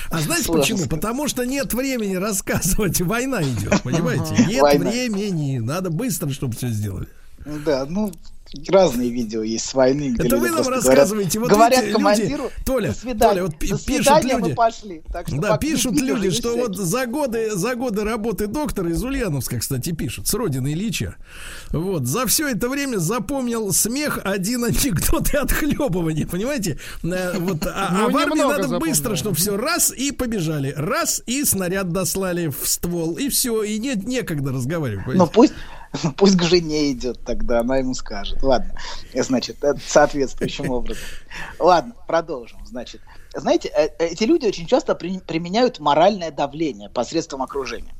А 0.09 0.19
знаете 0.19 0.45
Сложно 0.45 0.61
почему? 0.61 0.77
Сказать. 0.79 0.89
Потому 0.91 1.27
что 1.27 1.45
нет 1.45 1.73
времени 1.73 2.15
рассказывать. 2.15 3.01
Война 3.01 3.41
идет, 3.43 3.81
понимаете? 3.83 4.35
Нет 4.47 4.61
Война. 4.61 4.89
времени. 4.89 5.59
Надо 5.59 5.89
быстро, 5.89 6.29
чтобы 6.29 6.55
все 6.55 6.67
сделали. 6.69 7.07
Да, 7.45 7.86
ну, 7.88 8.12
разные 8.67 9.10
видео 9.10 9.43
есть 9.43 9.65
с 9.65 9.74
войны, 9.74 10.10
где 10.10 10.27
Это 10.27 10.38
вы 10.38 10.51
нам 10.51 10.67
рассказываете. 10.67 11.39
Говорят, 11.39 11.51
вот 11.51 11.57
говорят 11.57 11.83
эти 11.83 11.93
командиру, 11.93 12.43
люди, 12.43 12.65
Толя, 12.65 12.88
до 12.89 12.95
свидания, 12.95 13.33
Толя, 13.33 13.43
вот 13.43 13.51
до 13.51 13.57
пишут 13.57 14.24
люди, 14.24 14.50
мы 14.50 14.55
пошли. 14.55 15.01
Так 15.12 15.27
что 15.27 15.38
да, 15.38 15.57
пишут 15.57 16.01
люди, 16.01 16.29
что 16.31 16.50
всякие. 16.50 16.67
вот 16.67 16.77
за 16.77 17.05
годы, 17.05 17.51
за 17.51 17.75
годы 17.75 18.03
работы 18.03 18.48
доктора 18.48 18.89
из 18.89 19.01
Ульяновска, 19.03 19.60
кстати, 19.60 19.93
пишут, 19.93 20.27
с 20.27 20.33
родины 20.33 20.74
Ильича. 20.74 21.15
Вот, 21.71 22.05
за 22.05 22.25
все 22.27 22.50
это 22.50 22.67
время 22.67 22.98
запомнил 22.98 23.71
смех, 23.71 24.19
один 24.24 24.65
анекдот 24.65 25.33
и 25.33 25.38
отхлебывание, 25.38 26.27
понимаете? 26.27 26.77
Э, 27.03 27.38
вот, 27.39 27.65
а, 27.65 27.88
а 27.89 27.93
ну, 27.93 28.10
в 28.12 28.17
армии 28.17 28.39
надо 28.39 28.63
запомнил. 28.63 28.79
быстро, 28.79 29.15
чтобы 29.15 29.38
все 29.38 29.55
раз 29.55 29.91
и 29.91 30.12
побежали. 30.12 30.74
Раз 30.75 31.24
и 31.25 31.45
снаряд 31.45 31.91
дослали 31.91 32.48
в 32.48 32.67
ствол, 32.67 33.15
и 33.15 33.29
все, 33.29 33.63
и 33.63 33.79
нет 33.79 34.05
некогда 34.05 34.51
разговаривать. 34.51 35.15
Ну 35.15 35.25
пусть 35.27 35.53
Пусть 36.17 36.38
к 36.38 36.43
жене 36.43 36.91
идет 36.91 37.24
тогда, 37.24 37.60
она 37.60 37.77
ему 37.77 37.93
скажет. 37.93 38.41
Ладно, 38.43 38.74
значит, 39.13 39.57
соответствующим 39.86 40.69
образом. 40.71 41.03
Ладно, 41.60 41.95
продолжим. 42.07 42.65
Значит, 42.65 43.01
знаете, 43.33 43.69
э, 43.69 43.89
эти 44.00 44.24
люди 44.24 44.45
очень 44.48 44.67
часто 44.67 44.95
применяют 44.95 45.79
моральное 45.79 46.31
давление 46.31 46.89
посредством 46.89 47.41
окружения. 47.41 47.93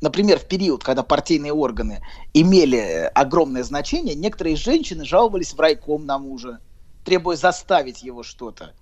Например, 0.00 0.38
в 0.38 0.46
период, 0.46 0.84
когда 0.84 1.02
партийные 1.02 1.52
органы 1.52 2.02
имели 2.32 3.10
огромное 3.14 3.64
значение, 3.64 4.14
некоторые 4.14 4.56
женщины 4.56 5.04
жаловались 5.04 5.52
в 5.52 5.60
райком 5.60 6.06
на 6.06 6.18
мужа, 6.18 6.60
требуя 7.04 7.36
заставить 7.36 8.02
его 8.02 8.22
что-то. 8.22 8.74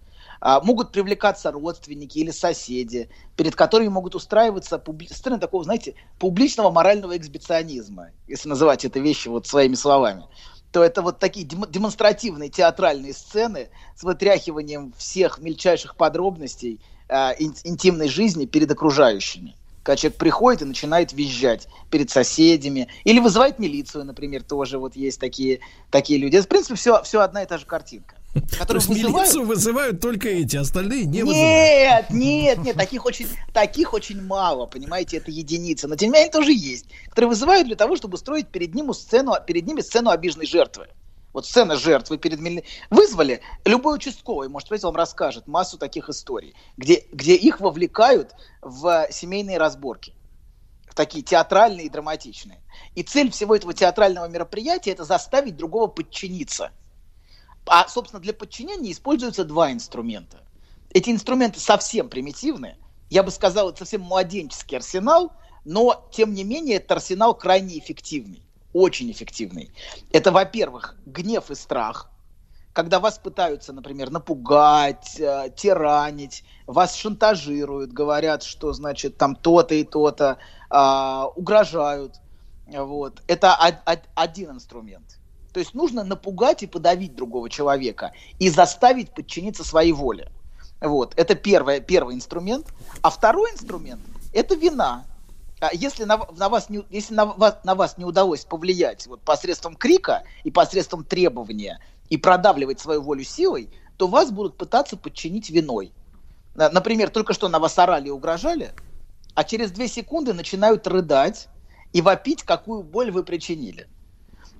А, 0.48 0.60
могут 0.60 0.92
привлекаться 0.92 1.50
родственники 1.50 2.18
или 2.18 2.30
соседи, 2.30 3.08
перед 3.36 3.56
которыми 3.56 3.88
могут 3.88 4.14
устраиваться 4.14 4.78
публи... 4.78 5.08
сцены 5.08 5.40
такого, 5.40 5.64
знаете, 5.64 5.96
публичного 6.20 6.70
морального 6.70 7.16
эксбиционизма, 7.16 8.10
если 8.28 8.48
называть 8.48 8.84
это 8.84 9.00
вещи 9.00 9.26
вот 9.26 9.48
своими 9.48 9.74
словами 9.74 10.22
то 10.70 10.84
это 10.84 11.00
вот 11.02 11.18
такие 11.18 11.46
демонстративные 11.46 12.50
театральные 12.50 13.14
сцены 13.14 13.70
с 13.96 14.02
вытряхиванием 14.02 14.92
всех 14.96 15.38
мельчайших 15.38 15.96
подробностей 15.96 16.80
э, 17.08 17.32
интимной 17.64 18.08
жизни 18.08 18.44
перед 18.46 18.70
окружающими. 18.70 19.56
Когда 19.82 19.96
человек 19.96 20.18
приходит 20.18 20.62
и 20.62 20.66
начинает 20.66 21.12
визжать 21.12 21.66
перед 21.90 22.10
соседями, 22.10 22.88
или 23.04 23.20
вызывает 23.20 23.58
милицию, 23.58 24.04
например, 24.04 24.42
тоже 24.42 24.78
вот 24.78 24.96
есть 24.96 25.18
такие, 25.18 25.60
такие 25.90 26.20
люди. 26.20 26.36
Это, 26.36 26.44
в 26.44 26.48
принципе, 26.48 26.74
все, 26.74 27.02
все 27.02 27.20
одна 27.20 27.42
и 27.42 27.46
та 27.46 27.56
же 27.56 27.64
картинка. 27.64 28.15
То 28.66 28.74
есть 28.74 28.88
вызывают... 28.88 29.16
милицию 29.16 29.46
вызывают 29.46 30.00
только 30.00 30.28
эти, 30.28 30.56
остальные 30.56 31.06
не 31.06 31.22
вызывают. 31.22 32.10
Нет, 32.10 32.10
нет, 32.10 32.58
нет, 32.58 32.76
таких 32.76 33.04
очень, 33.04 33.28
таких 33.52 33.92
очень 33.94 34.22
мало, 34.22 34.66
понимаете, 34.66 35.18
это 35.18 35.30
единицы. 35.30 35.88
Но 35.88 35.96
тем 35.96 36.10
не 36.10 36.14
менее 36.14 36.30
тоже 36.30 36.52
есть, 36.52 36.86
которые 37.08 37.30
вызывают 37.30 37.66
для 37.66 37.76
того, 37.76 37.96
чтобы 37.96 38.14
устроить 38.14 38.48
перед, 38.48 38.74
ним 38.74 38.92
сцену, 38.92 39.34
перед 39.46 39.66
ними 39.66 39.80
сцену 39.80 40.10
обиженной 40.10 40.46
жертвы. 40.46 40.88
Вот 41.32 41.46
сцена 41.46 41.76
жертвы 41.76 42.18
перед 42.18 42.40
мили... 42.40 42.64
Вызвали, 42.90 43.40
любой 43.64 43.96
участковый, 43.96 44.48
может 44.48 44.68
быть, 44.70 44.82
вам 44.82 44.96
расскажет 44.96 45.46
массу 45.46 45.76
таких 45.76 46.08
историй, 46.08 46.54
где, 46.76 47.04
где 47.12 47.34
их 47.34 47.60
вовлекают 47.60 48.32
в 48.62 49.08
семейные 49.10 49.58
разборки 49.58 50.12
такие 50.94 51.22
театральные 51.22 51.86
и 51.86 51.90
драматичные. 51.90 52.62
И 52.94 53.02
цель 53.02 53.30
всего 53.30 53.54
этого 53.54 53.74
театрального 53.74 54.26
мероприятия 54.28 54.92
это 54.92 55.04
заставить 55.04 55.54
другого 55.54 55.88
подчиниться– 55.88 56.70
а, 57.66 57.88
собственно, 57.88 58.20
для 58.20 58.32
подчинения 58.32 58.92
используются 58.92 59.44
два 59.44 59.72
инструмента. 59.72 60.38
Эти 60.90 61.10
инструменты 61.10 61.60
совсем 61.60 62.08
примитивные. 62.08 62.78
Я 63.10 63.22
бы 63.22 63.30
сказал, 63.30 63.70
это 63.70 63.78
совсем 63.78 64.02
младенческий 64.02 64.76
арсенал, 64.76 65.32
но, 65.64 66.08
тем 66.12 66.32
не 66.34 66.44
менее, 66.44 66.76
этот 66.76 66.92
арсенал 66.92 67.34
крайне 67.34 67.78
эффективный, 67.78 68.42
очень 68.72 69.10
эффективный. 69.10 69.70
Это, 70.10 70.32
во-первых, 70.32 70.96
гнев 71.04 71.50
и 71.50 71.54
страх, 71.54 72.10
когда 72.72 73.00
вас 73.00 73.18
пытаются, 73.18 73.72
например, 73.72 74.10
напугать, 74.10 75.18
э, 75.18 75.50
тиранить, 75.56 76.44
вас 76.66 76.94
шантажируют, 76.94 77.92
говорят, 77.92 78.42
что, 78.42 78.72
значит, 78.72 79.16
там 79.16 79.34
то-то 79.34 79.74
и 79.74 79.82
то-то, 79.82 80.38
э, 80.70 81.22
угрожают. 81.34 82.20
Вот. 82.66 83.22
Это 83.28 83.54
один 83.54 84.50
инструмент. 84.50 85.15
То 85.56 85.60
есть 85.60 85.72
нужно 85.72 86.04
напугать 86.04 86.62
и 86.62 86.66
подавить 86.66 87.14
другого 87.14 87.48
человека 87.48 88.12
и 88.38 88.50
заставить 88.50 89.14
подчиниться 89.14 89.64
своей 89.64 89.92
воле. 89.92 90.30
Вот. 90.82 91.14
Это 91.16 91.34
первое, 91.34 91.80
первый 91.80 92.14
инструмент. 92.14 92.66
А 93.00 93.08
второй 93.08 93.52
инструмент– 93.52 94.02
это 94.34 94.54
вина. 94.54 95.06
а, 95.62 95.70
если 95.72 96.04
на, 96.04 96.20
на 96.36 96.50
вас 96.50 96.68
не, 96.68 96.84
если 96.90 97.14
на 97.14 97.24
вас, 97.24 97.56
на 97.64 97.74
вас 97.74 97.96
не 97.96 98.04
удалось 98.04 98.44
повлиять 98.44 99.06
вот 99.06 99.22
посредством 99.22 99.76
крика 99.76 100.24
и 100.44 100.50
посредством 100.50 101.04
требования 101.04 101.80
и 102.10 102.18
продавливать 102.18 102.78
свою 102.78 103.00
волю 103.00 103.24
силой, 103.24 103.70
то 103.96 104.08
вас 104.08 104.30
будут 104.30 104.58
пытаться 104.58 104.98
подчинить 104.98 105.48
виной. 105.48 105.94
На- 106.54 106.68
Например, 106.68 107.08
только 107.08 107.32
что 107.32 107.48
на 107.48 107.60
вас 107.60 107.78
орали 107.78 108.08
и 108.08 108.10
угрожали, 108.10 108.74
а 109.34 109.42
через 109.42 109.70
две 109.70 109.88
секунды 109.88 110.34
начинают 110.34 110.86
рыдать 110.86 111.48
и 111.94 112.02
вопить, 112.02 112.42
какую 112.42 112.82
боль 112.82 113.10
вы 113.10 113.24
причинили. 113.24 113.88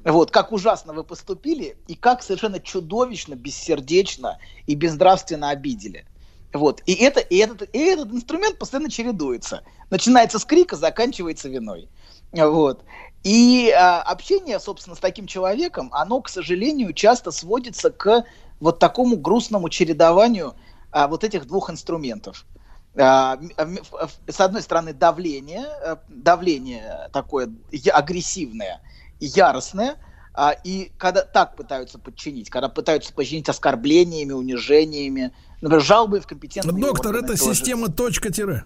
Вот, 0.06 0.30
как 0.30 0.52
ужасно 0.52 0.92
вы 0.92 1.02
поступили 1.02 1.76
и 1.88 1.96
как 1.96 2.22
совершенно 2.22 2.60
чудовищно, 2.60 3.34
бессердечно 3.34 4.38
и 4.66 4.76
безнравственно 4.76 5.50
обидели. 5.50 6.06
Вот. 6.52 6.80
И, 6.86 6.94
это, 6.94 7.18
и, 7.18 7.36
этот, 7.38 7.68
и 7.74 7.78
этот 7.78 8.12
инструмент 8.12 8.56
постоянно 8.56 8.88
чередуется. 8.88 9.62
Начинается 9.90 10.38
с 10.38 10.44
крика, 10.44 10.76
заканчивается 10.76 11.48
виной. 11.48 11.88
Вот. 12.30 12.84
И 13.24 13.72
а, 13.76 14.00
общение, 14.02 14.60
собственно, 14.60 14.94
с 14.94 15.00
таким 15.00 15.26
человеком, 15.26 15.90
оно, 15.92 16.20
к 16.20 16.28
сожалению, 16.28 16.92
часто 16.92 17.32
сводится 17.32 17.90
к 17.90 18.24
вот 18.60 18.78
такому 18.78 19.16
грустному 19.16 19.68
чередованию 19.70 20.54
а, 20.92 21.08
вот 21.08 21.24
этих 21.24 21.48
двух 21.48 21.68
инструментов. 21.68 22.46
А, 22.96 23.40
ф- 23.58 24.20
с 24.28 24.40
одной 24.40 24.62
стороны, 24.62 24.92
давление, 24.92 25.66
э, 25.82 25.96
давление 26.06 27.10
такое 27.12 27.52
агрессивное, 27.92 28.80
яростное, 29.20 29.96
а, 30.34 30.52
и 30.52 30.92
когда 30.98 31.22
так 31.22 31.56
пытаются 31.56 31.98
подчинить, 31.98 32.50
когда 32.50 32.68
пытаются 32.68 33.12
подчинить 33.12 33.48
оскорблениями, 33.48 34.32
унижениями, 34.32 35.32
например, 35.62 35.82
жалобы 35.82 36.20
в 36.20 36.26
компетентные 36.26 36.78
Доктор, 36.78 37.14
органы 37.14 37.32
это 37.32 37.38
тоже. 37.38 37.54
система 37.54 37.88
точка-тире. 37.88 38.64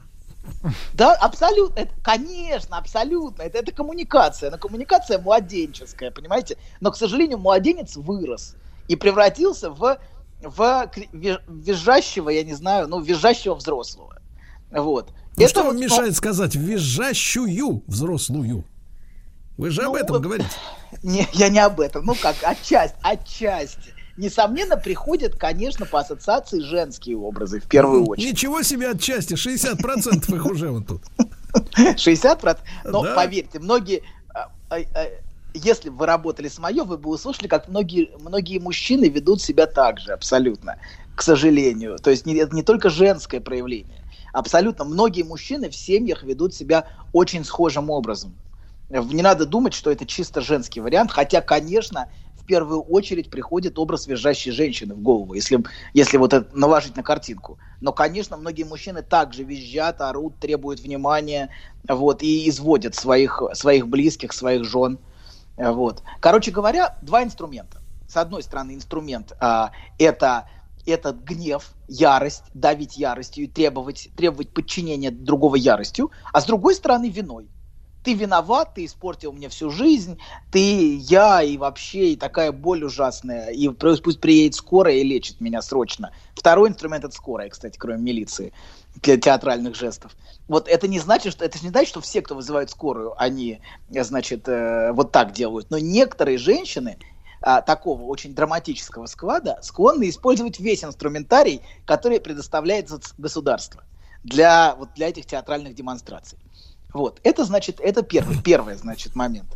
Да, 0.94 1.14
абсолютно. 1.14 1.80
Это, 1.80 1.92
конечно, 2.02 2.76
абсолютно. 2.76 3.42
Это, 3.42 3.58
это 3.58 3.72
коммуникация. 3.72 4.50
Но 4.50 4.58
коммуникация 4.58 5.18
младенческая, 5.18 6.10
понимаете? 6.10 6.56
Но, 6.80 6.90
к 6.90 6.96
сожалению, 6.96 7.38
младенец 7.38 7.96
вырос 7.96 8.56
и 8.88 8.96
превратился 8.96 9.70
в, 9.70 9.98
в 10.42 10.90
визжащего, 11.48 12.30
я 12.30 12.42
не 12.42 12.54
знаю, 12.54 12.88
ну, 12.88 13.00
визжащего 13.00 13.54
взрослого. 13.54 14.20
Вот. 14.72 15.10
Ну, 15.36 15.44
Это 15.44 15.48
что 15.48 15.60
вам 15.60 15.68
вот, 15.68 15.74
ну, 15.76 15.82
мешает 15.82 16.16
сказать 16.16 16.56
визжащую 16.56 17.84
взрослую? 17.86 18.64
Вы 19.60 19.70
же 19.70 19.82
об 19.82 19.92
Ну, 19.92 19.96
этом 19.98 20.16
вот- 20.16 20.22
говорите. 20.22 20.50
Не, 21.02 21.28
я 21.34 21.48
не 21.50 21.58
об 21.58 21.80
этом. 21.80 22.04
Ну 22.06 22.14
как, 22.14 22.36
отчасти, 22.42 22.96
отчасти. 23.02 23.92
Несомненно, 24.16 24.76
приходят, 24.76 25.36
конечно, 25.36 25.84
по 25.86 26.00
ассоциации 26.00 26.60
женские 26.60 27.16
образы 27.18 27.60
в 27.60 27.66
первую 27.66 28.06
очередь. 28.06 28.32
Ничего 28.32 28.62
себе 28.62 28.90
отчасти, 28.90 29.34
60% 29.34 30.34
их 30.34 30.46
уже 30.46 30.70
вот 30.70 30.86
тут. 30.86 31.02
60%. 31.76 32.58
Но 32.84 33.02
Да. 33.02 33.14
поверьте, 33.14 33.58
многие... 33.58 34.02
а, 34.34 34.50
а, 34.70 34.76
а, 34.94 35.06
Если 35.54 35.90
бы 35.90 35.96
вы 35.98 36.06
работали 36.06 36.48
с 36.48 36.58
Майо, 36.58 36.84
вы 36.84 36.96
бы 36.96 37.10
услышали, 37.10 37.46
как 37.46 37.68
многие, 37.68 38.10
многие 38.20 38.58
мужчины 38.58 39.08
ведут 39.08 39.42
себя 39.42 39.66
так 39.66 39.98
же, 40.00 40.12
абсолютно, 40.12 40.78
к 41.14 41.22
сожалению. 41.22 41.98
То 41.98 42.10
есть 42.10 42.24
не, 42.26 42.34
это 42.36 42.54
не 42.54 42.62
только 42.62 42.88
женское 42.90 43.40
проявление. 43.40 44.02
Абсолютно 44.32 44.84
многие 44.84 45.22
мужчины 45.22 45.68
в 45.70 45.74
семьях 45.74 46.22
ведут 46.22 46.54
себя 46.54 46.86
очень 47.12 47.44
схожим 47.44 47.90
образом. 47.90 48.34
Не 48.90 49.22
надо 49.22 49.46
думать, 49.46 49.72
что 49.72 49.90
это 49.90 50.04
чисто 50.04 50.40
женский 50.40 50.80
вариант, 50.80 51.12
хотя, 51.12 51.40
конечно, 51.40 52.08
в 52.36 52.44
первую 52.44 52.82
очередь 52.82 53.30
приходит 53.30 53.78
образ 53.78 54.08
визжащей 54.08 54.50
женщины 54.50 54.94
в 54.94 55.00
голову, 55.00 55.34
если, 55.34 55.62
если 55.94 56.16
вот 56.16 56.32
это 56.32 56.48
наложить 56.56 56.96
на 56.96 57.04
картинку. 57.04 57.58
Но, 57.80 57.92
конечно, 57.92 58.36
многие 58.36 58.64
мужчины 58.64 59.02
также 59.02 59.44
визжат, 59.44 60.00
орут, 60.00 60.40
требуют 60.40 60.80
внимания, 60.80 61.50
вот, 61.88 62.22
и 62.24 62.48
изводят 62.48 62.96
своих, 62.96 63.40
своих 63.52 63.86
близких, 63.86 64.32
своих 64.32 64.64
жен. 64.64 64.98
Вот. 65.56 66.02
Короче 66.18 66.50
говоря, 66.50 66.96
два 67.02 67.22
инструмента. 67.22 67.80
С 68.08 68.16
одной 68.16 68.42
стороны, 68.42 68.74
инструмент 68.74 69.36
а, 69.38 69.70
это 69.98 70.48
этот 70.86 71.22
гнев, 71.22 71.74
ярость, 71.86 72.44
давить 72.54 72.96
яростью 72.96 73.44
и 73.44 73.46
требовать, 73.46 74.08
требовать 74.16 74.50
подчинения 74.50 75.10
другого 75.10 75.54
яростью, 75.54 76.10
а 76.32 76.40
с 76.40 76.44
другой 76.46 76.74
стороны 76.74 77.08
виной. 77.08 77.48
Ты 78.02 78.14
виноват, 78.14 78.74
ты 78.74 78.84
испортил 78.86 79.32
мне 79.32 79.48
всю 79.48 79.70
жизнь, 79.70 80.18
ты, 80.50 80.96
я 80.96 81.42
и 81.42 81.56
вообще, 81.56 82.12
и 82.12 82.16
такая 82.16 82.50
боль 82.50 82.84
ужасная, 82.84 83.50
и 83.50 83.68
пусть 83.68 84.20
приедет 84.20 84.54
скорая 84.54 84.94
и 84.94 85.04
лечит 85.04 85.40
меня 85.40 85.60
срочно. 85.60 86.10
Второй 86.34 86.70
инструмент 86.70 87.04
это 87.04 87.14
скорая, 87.14 87.50
кстати, 87.50 87.76
кроме 87.76 88.02
милиции, 88.02 88.52
для 89.02 89.18
театральных 89.18 89.74
жестов. 89.74 90.16
Вот 90.48 90.66
это 90.66 90.88
не 90.88 90.98
значит, 90.98 91.32
что 91.32 91.44
это 91.44 91.58
не 91.62 91.68
значит, 91.68 91.90
что 91.90 92.00
все, 92.00 92.22
кто 92.22 92.34
вызывает 92.34 92.70
скорую, 92.70 93.20
они, 93.20 93.60
значит, 93.90 94.48
э, 94.48 94.92
вот 94.92 95.12
так 95.12 95.32
делают. 95.32 95.70
Но 95.70 95.78
некоторые 95.78 96.38
женщины 96.38 96.96
а, 97.42 97.62
такого 97.62 98.02
очень 98.02 98.34
драматического 98.34 99.06
склада 99.06 99.58
склонны 99.62 100.08
использовать 100.08 100.60
весь 100.60 100.84
инструментарий, 100.84 101.62
который 101.86 102.20
предоставляет 102.20 102.90
государство 103.16 103.82
для, 104.22 104.74
вот, 104.74 104.90
для 104.94 105.08
этих 105.08 105.26
театральных 105.26 105.74
демонстраций. 105.74 106.38
Вот, 106.92 107.20
это 107.22 107.44
значит, 107.44 107.80
это 107.80 108.02
первый, 108.02 108.36
первый, 108.44 108.74
значит, 108.74 109.14
момент. 109.14 109.48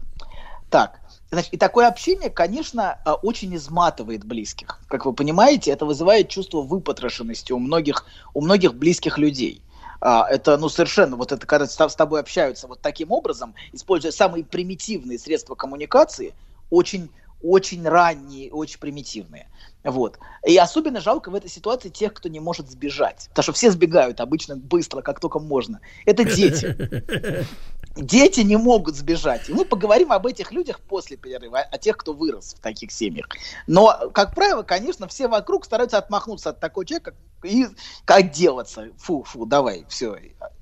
Так, 0.70 0.98
значит, 1.30 1.52
и 1.52 1.56
такое 1.56 1.86
общение, 1.86 2.30
конечно, 2.30 2.98
а, 3.04 3.14
очень 3.14 3.54
изматывает 3.54 4.24
близких. 4.24 4.80
Как 4.88 5.04
вы 5.06 5.12
понимаете, 5.12 5.70
это 5.70 5.86
вызывает 5.86 6.28
чувство 6.28 6.62
выпотрошенности 6.62 7.52
у 7.52 7.58
многих, 7.58 8.04
у 8.32 8.40
многих 8.40 8.74
близких 8.74 9.18
людей. 9.18 9.62
А, 10.00 10.26
это, 10.28 10.56
ну, 10.58 10.68
совершенно, 10.68 11.16
вот 11.16 11.32
это, 11.32 11.46
когда 11.46 11.66
с 11.66 11.96
тобой 11.96 12.20
общаются 12.20 12.66
вот 12.66 12.80
таким 12.80 13.12
образом, 13.12 13.54
используя 13.72 14.12
самые 14.12 14.44
примитивные 14.44 15.18
средства 15.18 15.54
коммуникации, 15.54 16.34
очень 16.70 17.10
очень 17.44 17.86
ранние, 17.86 18.50
очень 18.50 18.78
примитивные. 18.78 19.46
Вот. 19.84 20.18
И 20.46 20.56
особенно 20.56 21.00
жалко 21.00 21.30
в 21.30 21.34
этой 21.34 21.50
ситуации 21.50 21.90
тех, 21.90 22.14
кто 22.14 22.30
не 22.30 22.40
может 22.40 22.70
сбежать. 22.70 23.26
Потому 23.28 23.42
что 23.42 23.52
все 23.52 23.70
сбегают 23.70 24.20
обычно 24.20 24.56
быстро, 24.56 25.02
как 25.02 25.20
только 25.20 25.38
можно. 25.38 25.80
Это 26.06 26.24
дети. 26.24 27.46
Дети 27.96 28.40
не 28.40 28.56
могут 28.56 28.96
сбежать. 28.96 29.48
И 29.48 29.52
мы 29.52 29.64
поговорим 29.64 30.10
об 30.10 30.26
этих 30.26 30.50
людях 30.50 30.80
после 30.80 31.16
перерыва, 31.16 31.60
о 31.60 31.78
тех, 31.78 31.96
кто 31.96 32.12
вырос 32.12 32.54
в 32.54 32.60
таких 32.60 32.90
семьях. 32.90 33.28
Но, 33.68 34.10
как 34.12 34.34
правило, 34.34 34.62
конечно, 34.62 35.06
все 35.06 35.28
вокруг 35.28 35.64
стараются 35.64 35.98
отмахнуться 35.98 36.50
от 36.50 36.58
такого 36.58 36.84
человека 36.84 37.14
и 37.44 37.66
отделаться. 38.06 38.88
Фу, 38.98 39.22
фу, 39.22 39.46
давай, 39.46 39.84
все, 39.88 40.16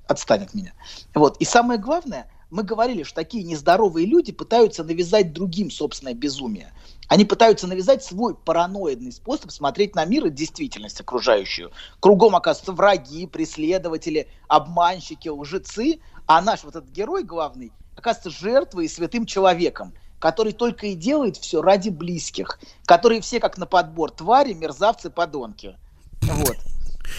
отстань 0.07 0.43
от 0.43 0.53
меня. 0.53 0.73
Вот. 1.15 1.37
И 1.37 1.45
самое 1.45 1.79
главное, 1.79 2.29
мы 2.51 2.61
говорили, 2.61 3.01
что 3.01 3.15
такие 3.15 3.43
нездоровые 3.43 4.05
люди 4.05 4.31
пытаются 4.31 4.83
навязать 4.83 5.33
другим 5.33 5.71
собственное 5.71 6.13
безумие. 6.13 6.71
Они 7.07 7.25
пытаются 7.25 7.67
навязать 7.67 8.03
свой 8.03 8.35
параноидный 8.35 9.11
способ 9.11 9.51
смотреть 9.51 9.95
на 9.95 10.05
мир 10.05 10.25
и 10.25 10.29
действительность 10.29 11.01
окружающую. 11.01 11.71
Кругом, 11.99 12.35
оказывается, 12.35 12.71
враги, 12.71 13.27
преследователи, 13.27 14.27
обманщики, 14.47 15.29
лжецы, 15.29 15.99
а 16.25 16.41
наш 16.41 16.63
вот 16.63 16.75
этот 16.75 16.89
герой 16.89 17.23
главный 17.23 17.71
оказывается 17.95 18.29
жертвой 18.29 18.85
и 18.85 18.89
святым 18.89 19.25
человеком, 19.25 19.93
который 20.19 20.53
только 20.53 20.87
и 20.87 20.95
делает 20.95 21.37
все 21.37 21.61
ради 21.61 21.89
близких, 21.89 22.59
которые 22.85 23.21
все 23.21 23.39
как 23.39 23.57
на 23.57 23.65
подбор 23.65 24.11
твари, 24.11 24.53
мерзавцы, 24.53 25.09
подонки. 25.09 25.77
Вот. 26.21 26.57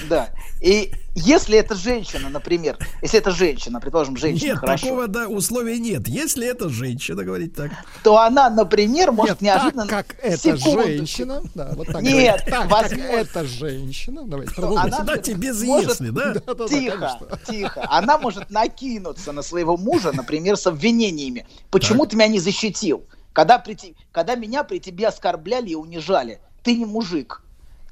Да. 0.09 0.30
И 0.61 0.92
если 1.14 1.57
это 1.59 1.74
женщина, 1.74 2.28
например, 2.28 2.76
если 3.02 3.18
это 3.18 3.30
женщина, 3.30 3.80
предположим, 3.80 4.16
женщина, 4.16 4.48
Нет, 4.50 4.59
хорошо, 4.59 4.85
такого 4.87 5.09
да, 5.09 5.28
условия 5.28 5.78
нет. 5.78 6.09
Если 6.09 6.46
это 6.46 6.68
женщина, 6.68 7.22
говорить 7.22 7.54
так. 7.54 7.70
то 8.02 8.18
она, 8.18 8.50
например, 8.50 9.12
может 9.12 9.40
Нет, 9.40 9.54
неожиданно... 9.57 9.87
так 9.87 10.07
как 10.09 10.16
это 10.20 10.57
женщина, 10.57 11.42
да, 11.54 11.72
вот 11.76 11.87
так 11.88 12.02
Нет, 12.02 12.44
так 12.48 12.68
возможно. 12.70 12.96
как 13.07 13.14
это 13.14 13.44
женщина, 13.44 14.22
давайте 14.26 14.54
продолжим. 14.54 14.78
она 14.87 14.98
Дайте 15.04 15.35
без 15.35 15.62
может- 15.62 15.90
если, 15.90 16.11
да? 16.11 16.35
Да-да-да, 16.35 16.68
Тихо, 16.68 16.96
конечно. 17.20 17.38
тихо. 17.46 17.87
Она 17.90 18.18
может 18.18 18.50
накинуться 18.50 19.33
на 19.33 19.42
своего 19.42 19.76
мужа, 19.76 20.12
например, 20.12 20.57
с 20.57 20.66
обвинениями. 20.66 21.46
Почему 21.70 22.07
ты 22.07 22.16
меня 22.16 22.28
не 22.28 22.40
защитил? 22.40 23.04
Когда, 23.33 23.59
при 23.59 23.76
когда 24.12 24.35
меня 24.35 24.64
при 24.64 24.78
тебе 24.78 25.09
оскорбляли 25.09 25.70
и 25.70 25.74
унижали, 25.74 26.40
ты 26.62 26.76
не 26.76 26.87
мужик. 26.87 27.42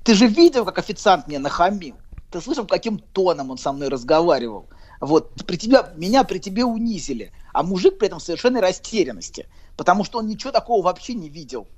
Ты 0.04 0.14
же 0.14 0.26
видел, 0.26 0.64
как 0.64 0.78
официант 0.78 1.28
мне 1.28 1.38
нахамил. 1.38 1.96
Ты 2.30 2.40
слышал, 2.40 2.66
каким 2.66 2.98
тоном 2.98 3.50
он 3.50 3.58
со 3.58 3.72
мной 3.72 3.88
разговаривал. 3.88 4.68
Вот, 5.00 5.34
при 5.46 5.56
тебя, 5.56 5.92
меня 5.96 6.24
при 6.24 6.38
тебе 6.38 6.64
унизили. 6.64 7.32
А 7.52 7.62
мужик 7.62 7.98
при 7.98 8.08
этом 8.08 8.18
в 8.18 8.22
совершенной 8.22 8.60
растерянности. 8.60 9.48
Потому 9.76 10.04
что 10.04 10.18
он 10.18 10.26
ничего 10.26 10.50
такого 10.50 10.82
вообще 10.82 11.14
не 11.14 11.28
видел. 11.28 11.68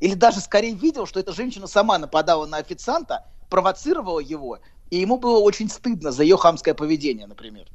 Или 0.00 0.14
даже 0.14 0.40
скорее 0.40 0.74
видел, 0.74 1.06
что 1.06 1.20
эта 1.20 1.32
женщина 1.32 1.66
сама 1.66 1.98
нападала 1.98 2.46
на 2.46 2.58
официанта, 2.58 3.26
провоцировала 3.50 4.20
его, 4.20 4.58
и 4.90 4.98
ему 4.98 5.18
было 5.18 5.38
очень 5.38 5.68
стыдно 5.68 6.12
за 6.12 6.22
ее 6.22 6.36
хамское 6.36 6.74
поведение, 6.74 7.26
например. 7.26 7.66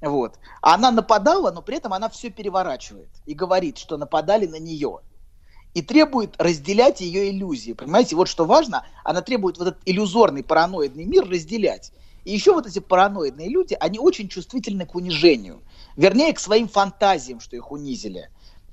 Вот. 0.00 0.38
Она 0.62 0.90
нападала, 0.90 1.50
но 1.50 1.62
при 1.62 1.76
этом 1.76 1.92
она 1.92 2.08
все 2.08 2.30
переворачивает 2.30 3.10
и 3.26 3.34
говорит, 3.34 3.78
что 3.78 3.96
нападали 3.96 4.46
на 4.46 4.58
нее. 4.58 5.00
И 5.78 5.82
требует 5.82 6.34
разделять 6.38 7.00
ее 7.00 7.30
иллюзии. 7.30 7.72
Понимаете, 7.72 8.16
вот 8.16 8.26
что 8.26 8.44
важно, 8.44 8.84
она 9.04 9.22
требует 9.22 9.58
вот 9.58 9.68
этот 9.68 9.80
иллюзорный 9.84 10.42
параноидный 10.42 11.04
мир 11.04 11.28
разделять. 11.28 11.92
И 12.24 12.32
еще 12.32 12.52
вот 12.52 12.66
эти 12.66 12.80
параноидные 12.80 13.48
люди, 13.48 13.76
они 13.78 14.00
очень 14.00 14.28
чувствительны 14.28 14.86
к 14.86 14.96
унижению. 14.96 15.62
Вернее, 15.94 16.32
к 16.32 16.40
своим 16.40 16.66
фантазиям, 16.66 17.38
что 17.38 17.54
их 17.54 17.70
унизили. 17.70 18.28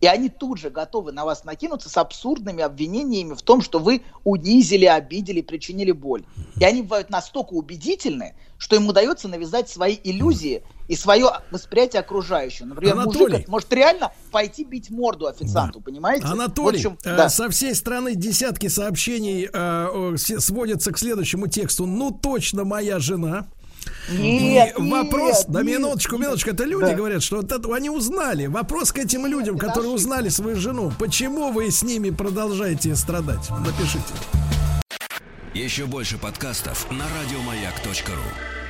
И 0.05 0.07
они 0.07 0.29
тут 0.29 0.59
же 0.59 0.69
готовы 0.69 1.11
на 1.11 1.25
вас 1.25 1.45
накинуться 1.45 1.89
с 1.89 1.97
абсурдными 1.97 2.61
обвинениями 2.61 3.33
в 3.33 3.41
том, 3.41 3.63
что 3.63 3.79
вы 3.79 4.03
унизили, 4.23 4.85
обидели, 4.85 5.41
причинили 5.41 5.91
боль. 5.91 6.23
И 6.59 6.63
они 6.63 6.83
бывают 6.83 7.09
настолько 7.09 7.53
убедительны, 7.53 8.35
что 8.59 8.75
им 8.75 8.87
удается 8.87 9.27
навязать 9.27 9.67
свои 9.67 9.97
иллюзии 10.03 10.61
и 10.87 10.95
свое 10.95 11.31
восприятие 11.49 12.01
окружающего. 12.01 12.67
Например, 12.67 12.93
Анатолий. 12.93 13.33
мужик 13.33 13.47
может 13.47 13.73
реально 13.73 14.11
пойти 14.29 14.63
бить 14.63 14.91
морду 14.91 15.25
официанту, 15.25 15.81
понимаете? 15.81 16.27
Анатолий, 16.27 16.83
В 16.83 16.85
общем, 16.85 16.99
э, 17.03 17.17
да. 17.17 17.29
со 17.29 17.49
всей 17.49 17.73
страны 17.73 18.13
десятки 18.13 18.67
сообщений 18.67 19.49
э, 19.51 20.11
э, 20.13 20.17
сводятся 20.17 20.91
к 20.91 20.99
следующему 20.99 21.47
тексту. 21.47 21.87
Ну, 21.87 22.11
точно 22.11 22.63
моя 22.63 22.99
жена. 22.99 23.47
Нет, 24.09 24.75
И 24.77 24.81
вопрос, 24.89 25.39
нет, 25.39 25.45
да 25.49 25.63
минуточку, 25.63 26.17
минуточку, 26.17 26.51
это 26.51 26.63
люди 26.65 26.91
Да. 26.91 26.93
говорят, 26.93 27.23
что 27.23 27.37
вот 27.37 27.51
это 27.51 27.73
они 27.75 27.89
узнали. 27.89 28.45
Вопрос 28.47 28.91
к 28.91 28.99
этим 28.99 29.25
людям, 29.25 29.55
это 29.55 29.67
которые 29.67 29.93
ошибка. 29.93 29.95
узнали 29.95 30.29
свою 30.29 30.55
жену. 30.57 30.91
Почему 30.99 31.51
вы 31.51 31.71
с 31.71 31.81
ними 31.83 32.09
продолжаете 32.11 32.95
страдать? 32.95 33.49
Напишите. 33.65 34.13
Еще 35.53 35.85
больше 35.85 36.17
подкастов 36.17 36.85
на 36.91 37.05
радиомаяк.ру. 37.05 38.64